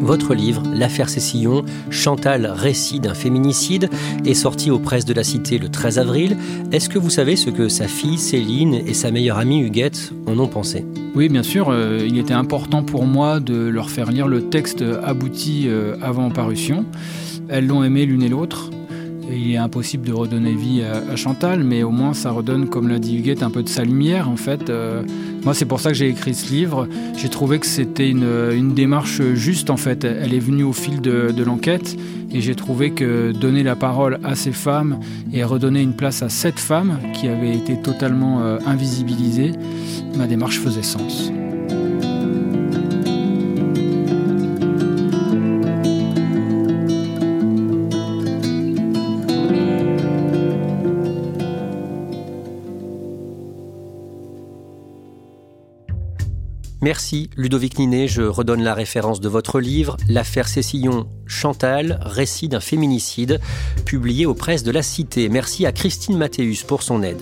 Votre 0.07 0.35
livre, 0.35 0.63
L'affaire 0.73 1.09
Cécillon, 1.09 1.65
Chantal, 1.91 2.47
récit 2.47 3.01
d'un 3.01 3.13
féminicide, 3.13 3.91
est 4.25 4.35
sorti 4.35 4.71
aux 4.71 4.79
presses 4.79 5.05
de 5.05 5.13
la 5.13 5.25
Cité 5.25 5.59
le 5.59 5.69
13 5.69 5.99
avril. 5.99 6.37
Est-ce 6.71 6.89
que 6.89 7.01
vous 7.01 7.11
savez 7.11 7.35
ce 7.35 7.51
que 7.51 7.69
sa 7.69 7.89
fille 7.89 8.17
Céline 8.17 8.75
et 8.75 8.95
sa 8.95 9.11
meilleure 9.11 9.37
amie 9.37 9.59
Huguette 9.59 10.13
en 10.29 10.39
ont 10.39 10.47
pensé? 10.47 10.87
Oui, 11.17 11.29
bien 11.29 11.43
sûr. 11.43 11.71
Euh, 11.71 12.07
il 12.07 12.19
était 12.19 12.35
important 12.35 12.85
pour 12.85 13.05
moi 13.05 13.41
de 13.41 13.57
leur 13.57 13.91
faire 13.91 14.13
lire 14.13 14.29
le 14.29 14.49
texte 14.49 14.85
abouti 15.03 15.65
euh, 15.67 15.97
avant 16.01 16.31
parution. 16.31 16.85
Elles 17.49 17.67
l'ont 17.67 17.83
aimé 17.83 18.07
l'une 18.07 18.23
et 18.23 18.29
l'autre 18.29 18.71
il 19.31 19.53
est 19.53 19.57
impossible 19.57 20.07
de 20.07 20.13
redonner 20.13 20.55
vie 20.55 20.83
à, 20.83 21.17
Chantal, 21.17 21.65
mais 21.65 21.83
au 21.83 21.91
moins 21.91 22.15
ça 22.15 22.31
redonne, 22.31 22.69
comme 22.69 22.89
l'a 22.89 22.99
dit 22.99 23.19
Huguette, 23.19 23.43
un 23.43 23.51
peu 23.51 23.63
de 23.63 23.69
sa 23.69 23.85
lumière 23.85 24.29
en 24.29 24.37
fait. 24.37 24.71
Euh, 24.71 25.03
moi, 25.45 25.55
c'est 25.55 25.65
pour 25.65 25.79
ça 25.79 25.91
que 25.91 25.97
j'ai 25.97 26.09
écrit 26.09 26.35
ce 26.35 26.53
livre. 26.53 26.89
J'ai 27.17 27.29
trouvé 27.29 27.61
que 27.61 27.67
c'était 27.67 28.11
une, 28.11 28.75
démarche 28.75 29.23
juste 29.35 29.71
en 29.71 29.77
fait. 29.77 30.05
Elle 30.05 30.35
est 30.35 30.41
venue 30.41 30.65
au 30.65 30.73
fil 30.73 31.01
de, 31.01 31.33
l'enquête 31.45 31.97
et 32.33 32.41
j'ai 32.41 32.57
trouvé 32.57 32.91
que 32.91 33.31
donner 33.31 33.63
la 33.63 33.77
parole 33.77 34.19
à 34.25 34.35
ces 34.35 34.51
femmes 34.51 34.99
et 35.33 35.45
redonner 35.45 35.83
une 35.83 35.95
place 35.95 36.23
à 36.23 36.29
cette 36.29 36.59
femme 36.59 36.99
qui 37.15 37.29
avait 37.29 37.55
été 37.55 37.81
totalement 37.81 38.43
euh, 38.43 38.59
invisibilisée, 38.67 39.53
ma 40.17 40.27
démarche 40.27 40.59
faisait 40.59 40.83
sens. 40.83 41.31
Merci 56.87 57.31
Ludovic 57.37 57.81
Ninet, 57.81 58.07
je 58.07 58.23
redonne 58.23 58.63
la 58.63 58.73
référence 58.73 59.19
de 59.21 59.29
votre 59.29 59.59
livre 59.59 59.97
L'affaire 60.09 60.47
Cécillon 60.47 61.09
Chantal, 61.27 61.99
récit 62.03 62.47
d'un 62.47 62.61
féminicide, 62.61 63.41
publié 63.85 64.27
aux 64.27 64.35
presses 64.35 64.63
de 64.63 64.71
la 64.71 64.85
Cité. 64.85 65.29
Merci 65.29 65.67
à 65.67 65.73
Christine 65.73 66.17
Mathéus 66.17 66.63
pour 66.63 66.85
son 66.85 67.03
aide. 67.03 67.21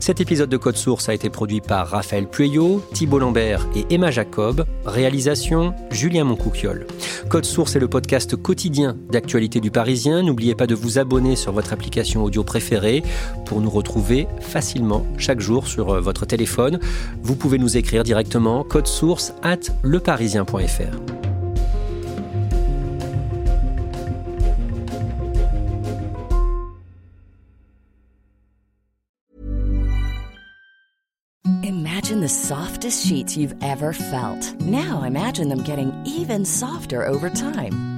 Cet 0.00 0.20
épisode 0.20 0.50
de 0.50 0.58
Code 0.58 0.76
Source 0.76 1.08
a 1.08 1.14
été 1.14 1.30
produit 1.30 1.62
par 1.62 1.88
Raphaël 1.88 2.28
Pueyo, 2.28 2.82
Thibault 2.92 3.18
Lambert 3.18 3.66
et 3.74 3.86
Emma 3.88 4.10
Jacob. 4.10 4.66
Réalisation 4.84 5.74
Julien 5.90 6.24
Moncouquiol. 6.24 6.86
Code 7.30 7.46
Source 7.46 7.76
est 7.76 7.80
le 7.80 7.88
podcast 7.88 8.36
quotidien 8.36 8.96
d'actualité 9.10 9.60
du 9.60 9.70
Parisien. 9.70 10.22
N'oubliez 10.22 10.54
pas 10.54 10.66
de 10.66 10.74
vous 10.74 10.98
abonner 10.98 11.34
sur 11.34 11.52
votre 11.52 11.72
application 11.72 12.24
audio 12.24 12.44
préférée 12.44 13.02
pour 13.46 13.62
nous 13.62 13.70
retrouver 13.70 14.28
facilement 14.40 15.06
chaque 15.16 15.40
jour 15.40 15.66
sur 15.66 15.90
euh, 15.90 16.00
votre 16.00 16.26
téléphone. 16.26 16.78
Vous 17.22 17.36
pouvez 17.36 17.56
nous 17.56 17.78
écrire 17.78 18.02
directement 18.02 18.62
code 18.64 18.86
source 18.98 19.30
at 19.42 19.62
leparisien.fr. 19.82 21.18
Imagine 31.62 32.20
the 32.20 32.28
softest 32.28 33.06
sheets 33.06 33.36
you've 33.36 33.54
ever 33.62 33.92
felt. 33.92 34.54
Now 34.60 35.02
imagine 35.02 35.48
them 35.48 35.62
getting 35.62 35.92
even 36.06 36.44
softer 36.44 37.06
over 37.06 37.28
time. 37.28 37.97